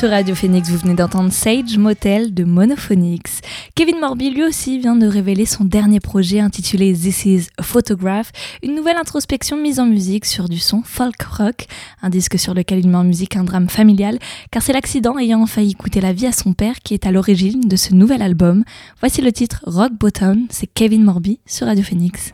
Sur 0.00 0.08
Radio 0.08 0.34
Phoenix, 0.34 0.70
vous 0.70 0.78
venez 0.78 0.94
d'entendre 0.94 1.30
Sage 1.30 1.76
Motel 1.76 2.32
de 2.32 2.44
Monophonics. 2.44 3.42
Kevin 3.74 4.00
Morby, 4.00 4.30
lui 4.30 4.42
aussi, 4.42 4.78
vient 4.78 4.96
de 4.96 5.06
révéler 5.06 5.44
son 5.44 5.62
dernier 5.64 6.00
projet 6.00 6.40
intitulé 6.40 6.94
This 6.94 7.26
is 7.26 7.48
a 7.58 7.62
Photograph, 7.62 8.32
une 8.62 8.74
nouvelle 8.74 8.96
introspection 8.96 9.58
mise 9.58 9.78
en 9.78 9.84
musique 9.84 10.24
sur 10.24 10.48
du 10.48 10.58
son 10.58 10.80
folk 10.82 11.20
rock, 11.20 11.66
un 12.00 12.08
disque 12.08 12.38
sur 12.38 12.54
lequel 12.54 12.78
il 12.78 12.88
met 12.88 12.96
en 12.96 13.04
musique 13.04 13.36
un 13.36 13.44
drame 13.44 13.68
familial, 13.68 14.18
car 14.50 14.62
c'est 14.62 14.72
l'accident 14.72 15.18
ayant 15.18 15.44
failli 15.44 15.74
coûter 15.74 16.00
la 16.00 16.14
vie 16.14 16.26
à 16.26 16.32
son 16.32 16.54
père 16.54 16.76
qui 16.82 16.94
est 16.94 17.04
à 17.04 17.12
l'origine 17.12 17.60
de 17.60 17.76
ce 17.76 17.92
nouvel 17.92 18.22
album. 18.22 18.64
Voici 19.00 19.20
le 19.20 19.32
titre 19.32 19.62
Rock 19.66 19.92
Bottom, 20.00 20.46
c'est 20.48 20.66
Kevin 20.66 21.04
Morby 21.04 21.40
sur 21.44 21.66
Radio 21.66 21.84
Phoenix. 21.84 22.32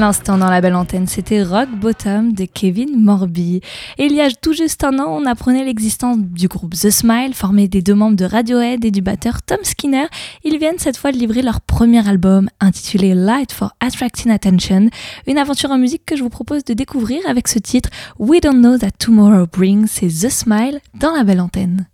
L'instant 0.00 0.38
dans 0.38 0.48
la 0.48 0.62
belle 0.62 0.74
antenne, 0.74 1.06
c'était 1.06 1.42
Rock 1.42 1.68
Bottom 1.78 2.32
de 2.32 2.46
Kevin 2.46 2.98
Morby. 2.98 3.60
Et 3.98 4.06
il 4.06 4.14
y 4.14 4.20
a 4.22 4.30
tout 4.30 4.54
juste 4.54 4.82
un 4.82 4.98
an, 4.98 5.06
on 5.08 5.26
apprenait 5.26 5.62
l'existence 5.62 6.16
du 6.18 6.48
groupe 6.48 6.74
The 6.74 6.88
Smile, 6.88 7.34
formé 7.34 7.68
des 7.68 7.82
deux 7.82 7.94
membres 7.94 8.16
de 8.16 8.24
Radiohead 8.24 8.82
et 8.84 8.90
du 8.90 9.02
batteur 9.02 9.42
Tom 9.42 9.58
Skinner. 9.62 10.06
Ils 10.42 10.58
viennent 10.58 10.78
cette 10.78 10.96
fois 10.96 11.12
de 11.12 11.18
livrer 11.18 11.42
leur 11.42 11.60
premier 11.60 12.08
album 12.08 12.48
intitulé 12.60 13.14
Light 13.14 13.52
for 13.52 13.74
Attracting 13.80 14.30
Attention, 14.30 14.88
une 15.26 15.38
aventure 15.38 15.70
en 15.70 15.78
musique 15.78 16.06
que 16.06 16.16
je 16.16 16.22
vous 16.22 16.30
propose 16.30 16.64
de 16.64 16.72
découvrir 16.72 17.20
avec 17.28 17.46
ce 17.46 17.58
titre 17.58 17.90
We 18.18 18.40
Don't 18.40 18.60
Know 18.60 18.78
That 18.78 18.92
Tomorrow 18.98 19.46
Brings, 19.52 19.86
c'est 19.86 20.08
The 20.08 20.30
Smile 20.30 20.80
dans 20.94 21.12
la 21.12 21.24
belle 21.24 21.40
antenne. 21.40 21.89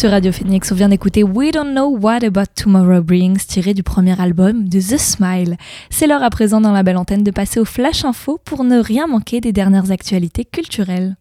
Sur 0.00 0.12
Radio 0.12 0.32
Phoenix, 0.32 0.72
on 0.72 0.74
vient 0.74 0.88
d'écouter 0.88 1.22
We 1.22 1.52
Don't 1.52 1.72
Know 1.72 1.94
What 1.94 2.24
About 2.24 2.46
Tomorrow 2.56 3.02
Brings, 3.02 3.36
tiré 3.46 3.74
du 3.74 3.82
premier 3.82 4.18
album 4.18 4.66
de 4.66 4.80
The 4.80 4.96
Smile. 4.96 5.58
C'est 5.90 6.06
l'heure 6.06 6.22
à 6.22 6.30
présent 6.30 6.58
dans 6.58 6.72
la 6.72 6.82
belle 6.82 6.96
antenne 6.96 7.22
de 7.22 7.30
passer 7.30 7.60
au 7.60 7.66
Flash 7.66 8.06
Info 8.06 8.40
pour 8.42 8.64
ne 8.64 8.78
rien 8.78 9.06
manquer 9.06 9.42
des 9.42 9.52
dernières 9.52 9.90
actualités 9.90 10.46
culturelles. 10.46 11.16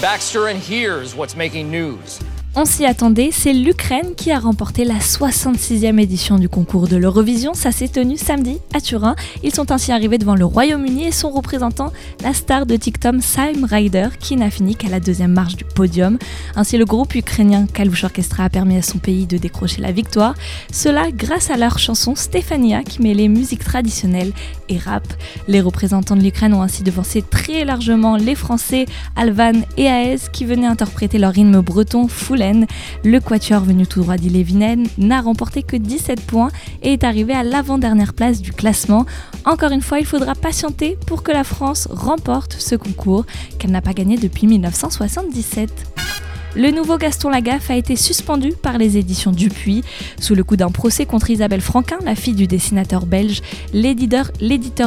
Baxter, 0.00 0.46
and 0.46 0.58
here's 0.58 1.16
what's 1.16 1.34
making 1.34 1.68
news? 1.68 2.20
On 2.54 2.66
s'y 2.66 2.84
attendait, 2.84 3.30
c'est 3.32 3.54
l'Ukraine 3.54 4.14
qui 4.14 4.30
a 4.30 4.38
remporté 4.38 4.84
la 4.84 4.98
66e 4.98 5.98
édition 5.98 6.38
du 6.38 6.50
concours 6.50 6.86
de 6.86 6.96
l'Eurovision. 6.96 7.54
Ça 7.54 7.72
s'est 7.72 7.88
tenu 7.88 8.18
samedi 8.18 8.58
à 8.74 8.80
Turin. 8.82 9.16
Ils 9.42 9.54
sont 9.54 9.72
ainsi 9.72 9.90
arrivés 9.90 10.18
devant 10.18 10.34
le 10.34 10.44
Royaume-Uni 10.44 11.06
et 11.06 11.12
son 11.12 11.30
représentant, 11.30 11.94
la 12.22 12.34
star 12.34 12.66
de 12.66 12.76
TikTok 12.76 13.22
Sam 13.22 13.64
Ryder, 13.64 14.08
qui 14.20 14.36
n'a 14.36 14.50
fini 14.50 14.76
qu'à 14.76 14.90
la 14.90 15.00
deuxième 15.00 15.32
marche 15.32 15.56
du 15.56 15.64
podium. 15.64 16.18
Ainsi, 16.54 16.76
le 16.76 16.84
groupe 16.84 17.14
ukrainien 17.14 17.64
Kalush 17.72 18.04
Orchestra 18.04 18.44
a 18.44 18.50
permis 18.50 18.76
à 18.76 18.82
son 18.82 18.98
pays 18.98 19.24
de 19.24 19.38
décrocher 19.38 19.80
la 19.80 19.90
victoire. 19.90 20.34
Cela 20.70 21.10
grâce 21.10 21.48
à 21.48 21.56
leur 21.56 21.78
chanson 21.78 22.14
Stefania 22.14 22.82
qui 22.82 23.00
mêlait 23.00 23.28
musique 23.28 23.64
traditionnelle 23.64 24.34
et 24.68 24.76
rap. 24.76 25.04
Les 25.48 25.62
représentants 25.62 26.16
de 26.16 26.22
l'Ukraine 26.22 26.52
ont 26.52 26.62
ainsi 26.62 26.82
devancé 26.82 27.22
très 27.22 27.64
largement 27.64 28.18
les 28.18 28.34
Français 28.34 28.84
Alvan 29.16 29.62
et 29.78 29.84
Aez 29.84 30.18
qui 30.34 30.44
venaient 30.44 30.66
interpréter 30.66 31.16
leur 31.16 31.32
rythme 31.32 31.62
breton 31.62 32.08
full 32.08 32.41
le 33.04 33.20
quatuor 33.20 33.62
venu 33.62 33.86
tout 33.86 34.00
droit 34.00 34.16
d'Ille-et-Vilaine 34.16 34.86
n'a 34.98 35.20
remporté 35.20 35.62
que 35.62 35.76
17 35.76 36.20
points 36.22 36.50
et 36.82 36.94
est 36.94 37.04
arrivé 37.04 37.32
à 37.32 37.42
l'avant-dernière 37.42 38.14
place 38.14 38.40
du 38.40 38.52
classement. 38.52 39.06
Encore 39.44 39.72
une 39.72 39.82
fois, 39.82 40.00
il 40.00 40.06
faudra 40.06 40.34
patienter 40.34 40.98
pour 41.06 41.22
que 41.22 41.32
la 41.32 41.44
France 41.44 41.88
remporte 41.90 42.54
ce 42.58 42.74
concours 42.74 43.24
qu'elle 43.58 43.70
n'a 43.70 43.82
pas 43.82 43.92
gagné 43.92 44.16
depuis 44.16 44.46
1977. 44.46 45.70
Le 46.54 46.70
nouveau 46.70 46.98
Gaston 46.98 47.30
Lagaffe 47.30 47.70
a 47.70 47.76
été 47.76 47.96
suspendu 47.96 48.52
par 48.52 48.76
les 48.76 48.98
éditions 48.98 49.32
Dupuis. 49.32 49.82
Sous 50.20 50.34
le 50.34 50.44
coup 50.44 50.56
d'un 50.56 50.70
procès 50.70 51.06
contre 51.06 51.30
Isabelle 51.30 51.62
Franquin, 51.62 51.96
la 52.04 52.14
fille 52.14 52.34
du 52.34 52.46
dessinateur 52.46 53.06
belge, 53.06 53.40
l'éditeur, 53.72 54.30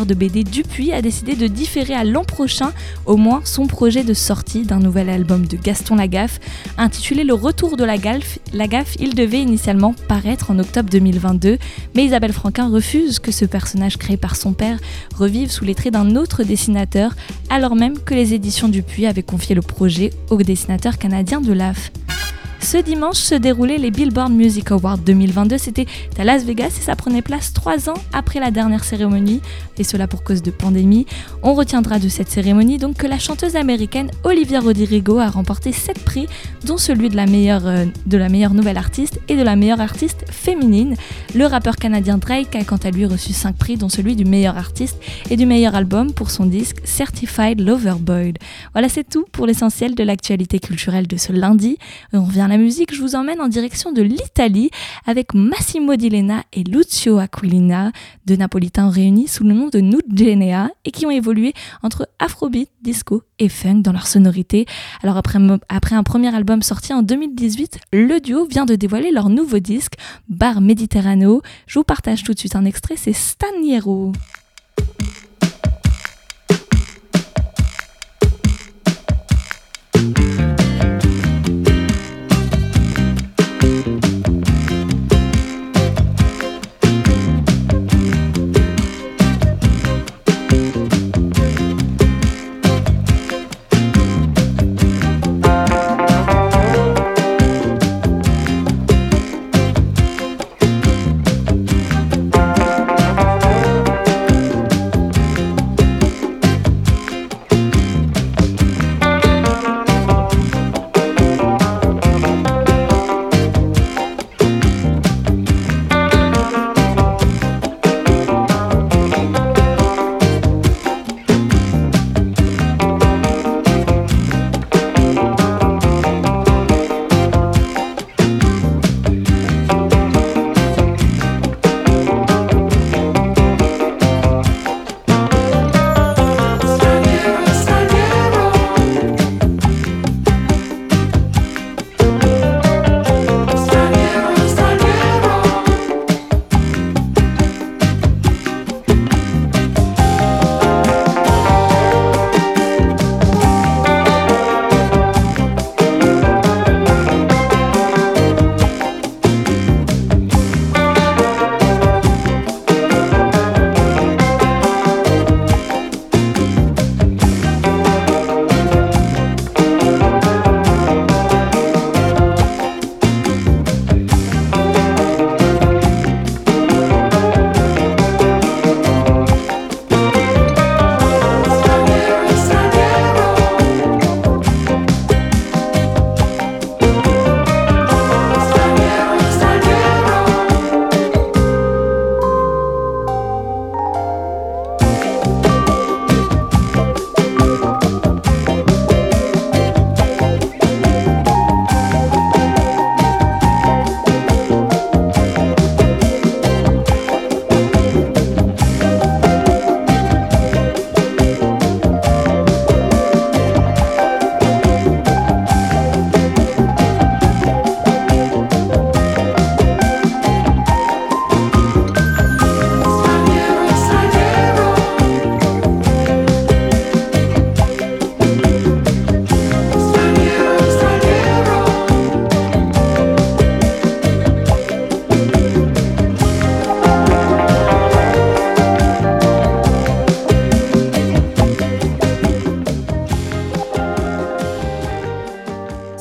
de 0.06 0.14
BD 0.14 0.44
Dupuis 0.44 0.94
a 0.94 1.02
décidé 1.02 1.36
de 1.36 1.48
différer 1.48 1.96
à 1.96 2.04
l'an 2.04 2.24
prochain 2.24 2.72
au 3.08 3.18
moins 3.18 3.42
son 3.46 3.66
projet 3.66 4.04
de 4.04 4.14
sortie 4.14 4.62
d'un 4.62 4.78
nouvel 4.78 5.10
album 5.10 5.48
de 5.48 5.58
Gaston 5.58 5.96
Lagaffe. 5.96 6.40
Intitulé 6.78 7.24
Le 7.24 7.34
Retour 7.34 7.78
de 7.78 7.84
la 7.84 7.98
Gaffe, 7.98 8.38
Lagaffe, 8.54 8.96
il 9.00 9.16
devait 9.16 9.42
initialement 9.42 9.96
paraître 10.08 10.52
en 10.52 10.60
octobre 10.60 10.92
2022, 10.92 11.58
mais 11.96 12.06
Isabelle 12.06 12.34
Franquin 12.34 12.70
refuse 12.70 13.18
que 13.18 13.32
ce 13.32 13.46
personnage 13.46 13.98
créé 13.98 14.18
par 14.18 14.36
son 14.36 14.54
père 14.54 14.78
revive 15.18 15.50
sous 15.50 15.66
les 15.66 15.74
traits 15.74 15.94
d'un 15.94 16.16
autre 16.16 16.44
dessinateur, 16.44 17.16
alors 17.50 17.76
même 17.76 17.98
que 17.98 18.14
les 18.14 18.36
éditions 18.36 18.68
Dupuis 18.68 19.08
avaient 19.08 19.24
confié 19.24 19.56
le 19.56 19.64
projet 19.64 20.12
au 20.30 20.38
dessinateur 20.44 21.00
canadien 21.00 21.42
de 21.42 21.55
Love. 21.56 21.90
Ce 22.60 22.78
dimanche 22.78 23.18
se 23.18 23.36
déroulaient 23.36 23.78
les 23.78 23.92
Billboard 23.92 24.32
Music 24.32 24.72
Awards 24.72 24.98
2022. 24.98 25.58
C'était 25.58 25.86
à 26.18 26.24
Las 26.24 26.44
Vegas 26.44 26.76
et 26.78 26.82
ça 26.82 26.96
prenait 26.96 27.22
place 27.22 27.54
trois 27.54 27.90
ans 27.90 27.98
après 28.12 28.40
la 28.40 28.52
dernière 28.52 28.84
cérémonie, 28.84 29.42
et 29.78 29.84
cela 29.84 30.08
pour 30.08 30.24
cause 30.24 30.42
de 30.42 30.52
pandémie. 30.52 31.06
On 31.44 31.54
retiendra 31.54 32.00
de 32.00 32.10
cette 32.10 32.30
cérémonie 32.30 32.78
donc 32.78 32.98
que 32.98 33.08
la 33.08 33.20
chanteuse 33.20 33.56
américaine 33.56 34.10
Olivia 34.24 34.60
Rodrigo 34.60 35.20
a 35.20 35.30
remporté 35.30 35.72
sept 35.72 36.04
prix, 36.04 36.28
dont 36.66 36.78
celui 36.78 37.10
de 37.10 37.16
la 37.16 37.28
meilleure, 37.28 37.68
euh, 37.68 37.86
de 38.06 38.18
la 38.18 38.30
meilleure 38.30 38.54
nouvelle 38.54 38.78
artiste 38.78 39.20
et 39.28 39.36
de 39.36 39.44
la 39.44 39.56
meilleure 39.56 39.82
artiste 39.82 40.26
féminine. 40.32 40.96
Le 41.36 41.46
rappeur 41.46 41.76
canadien 41.76 42.18
Drake 42.18 42.56
a 42.56 42.64
quant 42.64 42.78
à 42.78 42.90
lui 42.90 43.06
reçu 43.06 43.34
cinq 43.34 43.56
prix, 43.56 43.78
dont 43.78 43.90
celui 43.90 44.16
du 44.16 44.26
meilleur 44.26 44.58
artiste 44.58 44.98
et 45.30 45.38
du 45.38 45.46
meilleur 45.46 45.76
album 45.76 46.14
pour 46.14 46.32
son 46.32 46.46
disque 46.46 46.78
Certified 46.84 47.62
Lover 47.62 47.96
Boy. 48.00 48.34
Voilà, 48.74 48.90
c'est 48.90 49.08
tout 49.08 49.26
pour 49.32 49.46
l'essentiel 49.46 49.94
de 49.94 50.04
l'actualité 50.04 50.60
culturelle 50.60 51.08
de 51.08 51.18
ce 51.18 51.32
lundi. 51.32 51.78
On 52.14 52.24
revient 52.24 52.42
à 52.42 52.55
musique, 52.58 52.94
je 52.94 53.02
vous 53.02 53.16
emmène 53.16 53.42
en 53.42 53.48
direction 53.48 53.92
de 53.92 54.02
l'Italie 54.02 54.70
avec 55.06 55.34
Massimo 55.34 55.96
Dilena 55.96 56.44
et 56.54 56.64
Lucio 56.64 57.18
Aquilina, 57.18 57.92
deux 58.26 58.36
napolitains 58.36 58.90
réunis 58.90 59.28
sous 59.28 59.44
le 59.44 59.54
nom 59.54 59.70
de 59.70 59.80
Nugenea 59.80 60.70
et 60.86 60.92
qui 60.92 61.06
ont 61.06 61.12
évolué 61.12 61.54
entre 61.84 62.08
afrobeat, 62.20 62.70
disco 62.82 63.24
et 63.40 63.50
funk 63.50 63.82
dans 63.82 63.92
leur 63.92 64.08
sonorité. 64.08 64.66
Alors 65.04 65.18
après, 65.18 65.40
après 65.70 65.96
un 65.96 66.04
premier 66.04 66.34
album 66.34 66.62
sorti 66.62 66.94
en 66.94 67.02
2018, 67.02 67.80
le 67.94 68.20
duo 68.20 68.46
vient 68.46 68.66
de 68.66 68.76
dévoiler 68.76 69.12
leur 69.12 69.30
nouveau 69.30 69.60
disque, 69.60 69.94
Bar 70.30 70.62
Mediterraneo. 70.62 71.42
Je 71.68 71.80
vous 71.80 71.84
partage 71.84 72.24
tout 72.24 72.34
de 72.34 72.40
suite 72.40 72.56
un 72.56 72.66
extrait, 72.66 72.96
c'est 72.98 73.14
Staniero. 73.14 74.12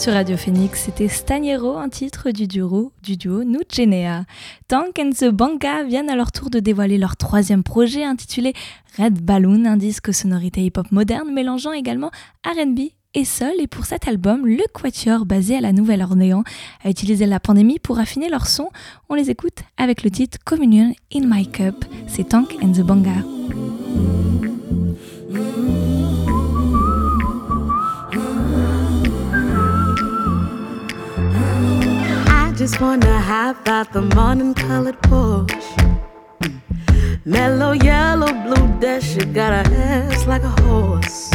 Sur 0.05 0.13
Radio 0.13 0.37
Phoenix, 0.37 0.83
c'était 0.85 1.09
Staniero, 1.09 1.79
un 1.79 1.89
titre 1.89 2.31
du 2.31 2.47
duo, 2.47 2.93
du. 3.03 3.17
Tank 3.17 4.99
and 4.99 5.11
the 5.19 5.31
Banga 5.31 5.83
viennent 5.85 6.11
à 6.11 6.15
leur 6.15 6.31
tour 6.31 6.51
de 6.51 6.61
dévoiler 6.61 6.99
leur 6.99 7.17
troisième 7.17 7.63
projet 7.63 8.05
intitulé 8.05 8.53
Red 8.99 9.23
Balloon, 9.23 9.65
un 9.65 9.79
disque 9.79 10.13
sonorité 10.13 10.63
hip-hop 10.63 10.93
moderne 10.93 11.33
mélangeant 11.33 11.73
également 11.73 12.11
RB 12.45 12.81
et 13.15 13.25
seul. 13.25 13.55
Et 13.61 13.67
pour 13.67 13.87
cet 13.87 14.07
album, 14.07 14.47
le 14.47 14.65
Quatuor, 14.75 15.25
basé 15.25 15.57
à 15.57 15.63
la 15.63 15.73
Nouvelle-Orléans, 15.73 16.45
a 16.85 16.91
utilisé 16.91 17.25
la 17.25 17.41
pandémie 17.41 17.79
pour 17.79 17.99
affiner 17.99 18.29
leur 18.29 18.47
son. 18.47 18.69
On 19.09 19.15
les 19.15 19.31
écoute 19.31 19.61
avec 19.79 20.03
le 20.03 20.11
titre 20.11 20.37
Communion 20.45 20.93
in 21.15 21.23
My 21.25 21.51
Cup. 21.51 21.83
C'est 22.09 22.29
Tank 22.29 22.55
and 22.63 22.73
the 22.73 22.83
Banga. 22.83 23.25
Just 32.65 32.81
wanna 32.81 33.21
hop 33.21 33.69
out 33.69 33.93
the 33.93 34.01
morning 34.01 34.55
colored 34.55 34.99
Porsche. 35.03 36.01
Mellow 37.27 37.73
yellow 37.73 38.33
blue 38.45 38.81
dash, 38.81 39.17
you 39.17 39.27
got 39.27 39.53
a 39.53 39.71
ass 39.71 40.27
like 40.27 40.43
a 40.45 40.55
horse. 40.63 41.31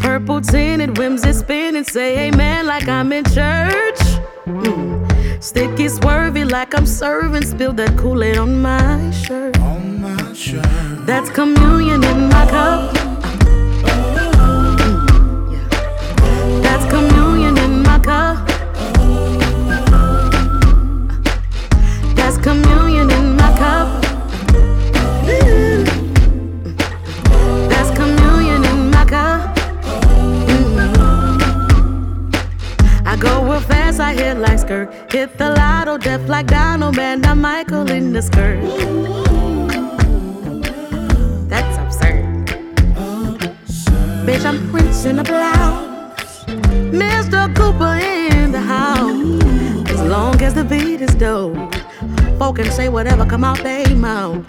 Purple 0.00 0.40
tinted 0.40 0.98
whimsy 0.98 1.32
spinning, 1.32 1.84
say 1.84 2.26
amen 2.26 2.66
like 2.66 2.88
I'm 2.88 3.12
in 3.12 3.22
church. 3.26 4.00
Mm. 4.46 5.40
Sticky 5.40 5.86
swervy 5.86 6.50
like 6.50 6.74
I'm 6.74 6.84
serving, 6.84 7.44
spill 7.44 7.72
that 7.74 7.96
Kool-Aid 7.96 8.36
on 8.36 8.60
my 8.60 9.12
shirt. 9.12 9.60
On 9.60 10.00
my 10.00 10.32
shirt. 10.32 10.66
That's 11.06 11.30
communion 11.30 12.02
in 12.02 12.28
my 12.28 12.46
cup. 12.50 13.17
I 34.00 34.14
hit 34.14 34.38
like 34.38 34.58
skirt. 34.58 35.12
Hit 35.12 35.38
the 35.38 35.50
lotto, 35.50 35.98
deaf 35.98 36.28
like 36.28 36.46
Donald, 36.46 36.96
man. 36.96 37.24
I'm 37.24 37.40
Michael 37.40 37.90
in 37.90 38.12
the 38.12 38.22
skirt. 38.22 38.60
That's 41.48 41.78
absurd. 41.78 42.24
Bitch, 44.24 44.44
I'm 44.44 44.70
Prince 44.70 45.04
in 45.04 45.18
a 45.18 45.24
blouse. 45.24 46.44
Mr. 46.92 47.54
Cooper 47.56 47.98
in 48.34 48.52
the 48.52 48.60
house. 48.60 49.90
As 49.90 50.02
long 50.02 50.40
as 50.42 50.54
the 50.54 50.64
beat 50.64 51.00
is 51.00 51.14
dope, 51.14 51.56
folk 52.38 52.56
can 52.56 52.70
say 52.70 52.88
whatever 52.88 53.24
come 53.26 53.42
out 53.42 53.58
they 53.62 53.94
mouth. 53.94 54.44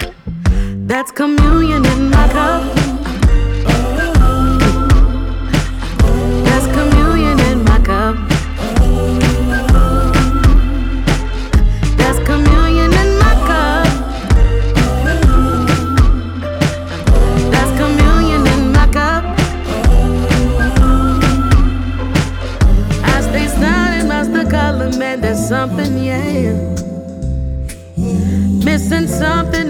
That's 0.87 1.11
communion 1.11 1.85
in 1.85 2.09
my 2.09 2.27
cup. 2.29 2.78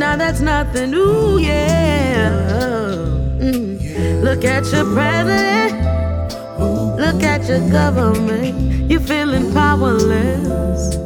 Now 0.09 0.15
that's 0.15 0.39
nothing. 0.39 0.91
Ooh, 0.95 1.37
yeah. 1.37 2.31
Mm. 3.37 4.23
Look 4.23 4.43
at 4.43 4.65
your 4.73 4.85
president. 4.95 5.73
Look 7.03 7.21
at 7.21 7.47
your 7.47 7.61
government. 7.69 8.89
You're 8.89 9.05
feeling 9.11 9.53
powerless. 9.53 10.97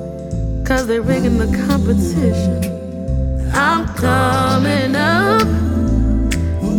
Cause 0.66 0.88
they're 0.88 1.01
rigging 1.01 1.38
the 1.38 1.49
competition. 1.68 2.60
I'm 3.54 3.84
coming 4.06 4.95
up. 4.95 5.47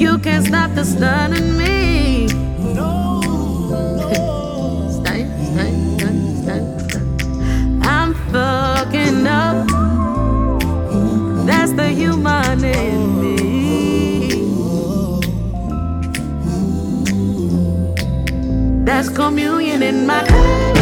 You 0.01 0.18
can't 0.18 0.47
stop 0.47 0.75
the 0.75 0.85
stunning 0.85 1.59
me. 1.59 2.03
That's 18.85 19.09
communion 19.09 19.82
in 19.82 20.07
my 20.07 20.22
That's 20.28 20.74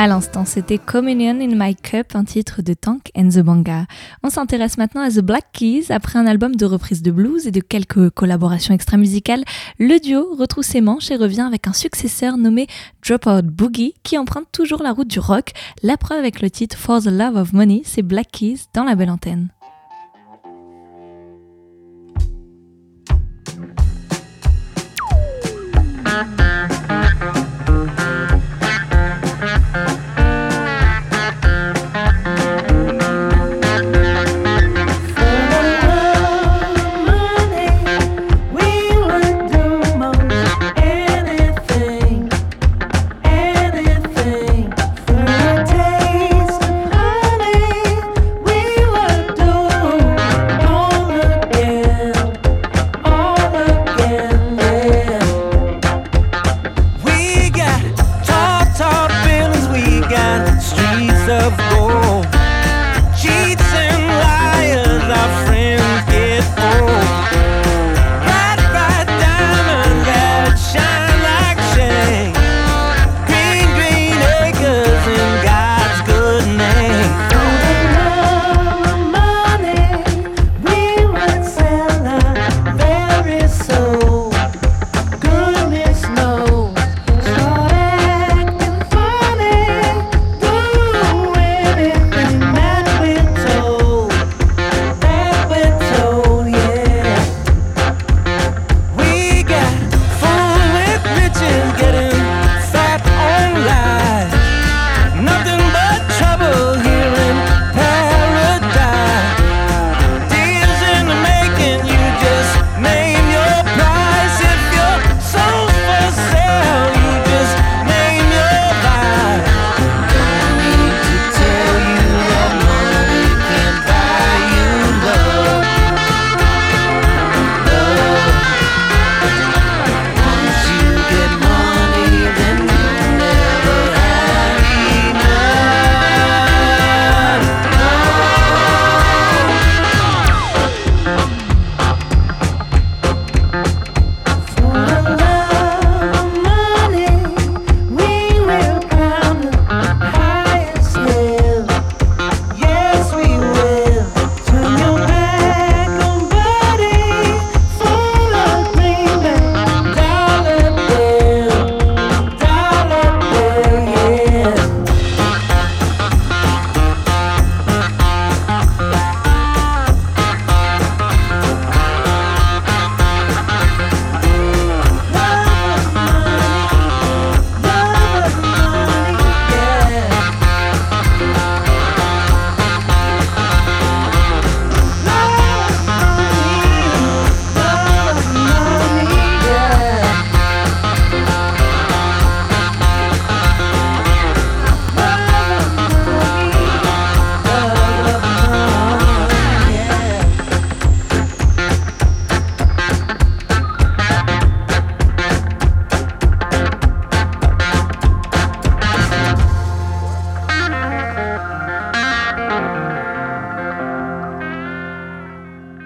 À 0.00 0.06
l'instant, 0.06 0.46
c'était 0.46 0.78
Communion 0.78 1.38
in 1.42 1.54
My 1.54 1.76
Cup, 1.76 2.14
un 2.14 2.24
titre 2.24 2.62
de 2.62 2.72
Tank 2.72 3.10
and 3.14 3.28
the 3.28 3.40
Banga. 3.40 3.84
On 4.22 4.30
s'intéresse 4.30 4.78
maintenant 4.78 5.02
à 5.02 5.10
The 5.10 5.20
Black 5.20 5.52
Keys. 5.52 5.92
Après 5.92 6.18
un 6.18 6.26
album 6.26 6.56
de 6.56 6.64
reprise 6.64 7.02
de 7.02 7.10
blues 7.10 7.46
et 7.46 7.50
de 7.50 7.60
quelques 7.60 8.08
collaborations 8.08 8.72
extra-musicales, 8.72 9.44
le 9.78 10.00
duo 10.00 10.34
retrousse 10.36 10.68
ses 10.68 10.80
manches 10.80 11.10
et 11.10 11.16
revient 11.16 11.42
avec 11.42 11.66
un 11.66 11.74
successeur 11.74 12.38
nommé 12.38 12.66
Dropout 13.06 13.44
Boogie 13.44 13.92
qui 14.02 14.16
emprunte 14.16 14.46
toujours 14.52 14.82
la 14.82 14.92
route 14.92 15.08
du 15.08 15.18
rock. 15.18 15.50
La 15.82 15.98
preuve 15.98 16.20
avec 16.20 16.40
le 16.40 16.48
titre 16.48 16.78
For 16.78 17.02
the 17.02 17.10
Love 17.10 17.36
of 17.36 17.52
Money, 17.52 17.82
c'est 17.84 18.00
Black 18.00 18.28
Keys 18.32 18.60
dans 18.72 18.84
la 18.84 18.94
belle 18.94 19.10
antenne. 19.10 19.50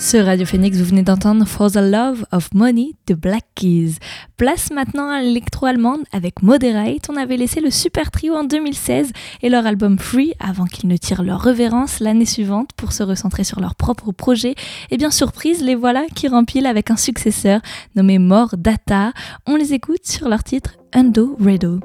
Sur 0.04 0.26
Radio 0.26 0.44
Phoenix, 0.44 0.76
vous 0.76 0.84
venez 0.84 1.02
d'entendre 1.02 1.46
For 1.46 1.70
the 1.70 1.76
Love 1.76 2.26
of 2.30 2.52
Money 2.52 2.92
de 3.06 3.14
Black 3.14 3.44
Keys. 3.54 3.94
Place 4.36 4.70
maintenant 4.70 5.08
à 5.08 5.22
l'électro-allemande 5.22 6.02
avec 6.12 6.42
Moderate. 6.42 7.08
On 7.08 7.16
avait 7.16 7.38
laissé 7.38 7.62
le 7.62 7.70
super 7.70 8.10
trio 8.10 8.34
en 8.34 8.44
2016 8.44 9.12
et 9.40 9.48
leur 9.48 9.64
album 9.64 9.98
Free 9.98 10.34
avant 10.38 10.66
qu'ils 10.66 10.90
ne 10.90 10.98
tirent 10.98 11.22
leur 11.22 11.40
révérence 11.40 12.00
l'année 12.00 12.26
suivante 12.26 12.72
pour 12.76 12.92
se 12.92 13.02
recentrer 13.02 13.44
sur 13.44 13.60
leur 13.60 13.76
propre 13.76 14.12
projet. 14.12 14.56
Et 14.90 14.98
bien 14.98 15.10
surprise, 15.10 15.62
les 15.62 15.74
voilà 15.74 16.04
qui 16.14 16.28
rempilent 16.28 16.66
avec 16.66 16.90
un 16.90 16.98
successeur 16.98 17.62
nommé 17.96 18.18
More 18.18 18.56
Data. 18.58 19.12
On 19.46 19.56
les 19.56 19.72
écoute 19.72 20.04
sur 20.04 20.28
leur 20.28 20.44
titre 20.44 20.74
Undo 20.92 21.34
Redo. 21.40 21.80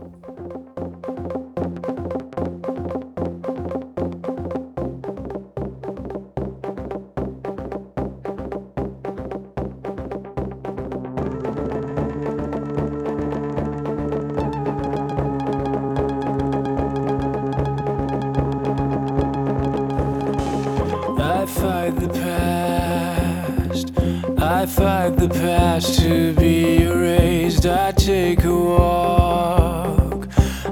The 25.16 25.28
past 25.28 26.00
to 26.00 26.34
be 26.34 26.84
erased. 26.84 27.66
I 27.66 27.92
take 27.92 28.44
a 28.46 28.56
walk. 28.56 30.28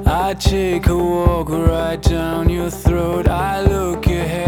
I 0.06 0.36
take 0.36 0.88
a 0.88 0.96
walk 0.96 1.50
right 1.50 2.02
down 2.02 2.50
your 2.50 2.70
throat. 2.70 3.28
I 3.28 3.62
look 3.62 4.06
ahead. 4.06 4.47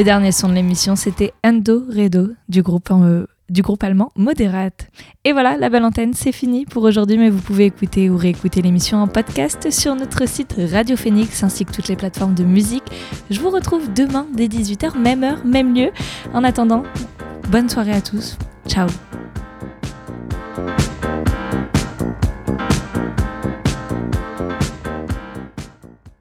Le 0.00 0.04
dernier 0.04 0.32
son 0.32 0.48
de 0.48 0.54
l'émission, 0.54 0.96
c'était 0.96 1.34
Endo 1.44 1.84
Redo 1.86 2.30
du 2.48 2.62
groupe, 2.62 2.90
euh, 2.90 3.26
du 3.50 3.60
groupe 3.60 3.84
allemand 3.84 4.08
Moderate. 4.16 4.88
Et 5.24 5.32
voilà, 5.32 5.58
la 5.58 5.68
belle 5.68 5.84
antenne, 5.84 6.14
c'est 6.14 6.32
fini 6.32 6.64
pour 6.64 6.84
aujourd'hui, 6.84 7.18
mais 7.18 7.28
vous 7.28 7.42
pouvez 7.42 7.66
écouter 7.66 8.08
ou 8.08 8.16
réécouter 8.16 8.62
l'émission 8.62 8.96
en 8.96 9.08
podcast 9.08 9.70
sur 9.70 9.94
notre 9.94 10.26
site 10.26 10.56
Radio 10.72 10.96
Phoenix 10.96 11.44
ainsi 11.44 11.66
que 11.66 11.72
toutes 11.72 11.88
les 11.88 11.96
plateformes 11.96 12.32
de 12.32 12.44
musique. 12.44 12.84
Je 13.28 13.40
vous 13.40 13.50
retrouve 13.50 13.92
demain 13.92 14.26
dès 14.34 14.46
18h, 14.46 14.96
même 14.96 15.22
heure, 15.22 15.44
même 15.44 15.74
lieu. 15.74 15.90
En 16.32 16.44
attendant, 16.44 16.82
Bonne 17.50 17.68
soirée 17.68 17.92
à 17.92 18.00
tous. 18.00 18.38
Ciao 18.66 18.88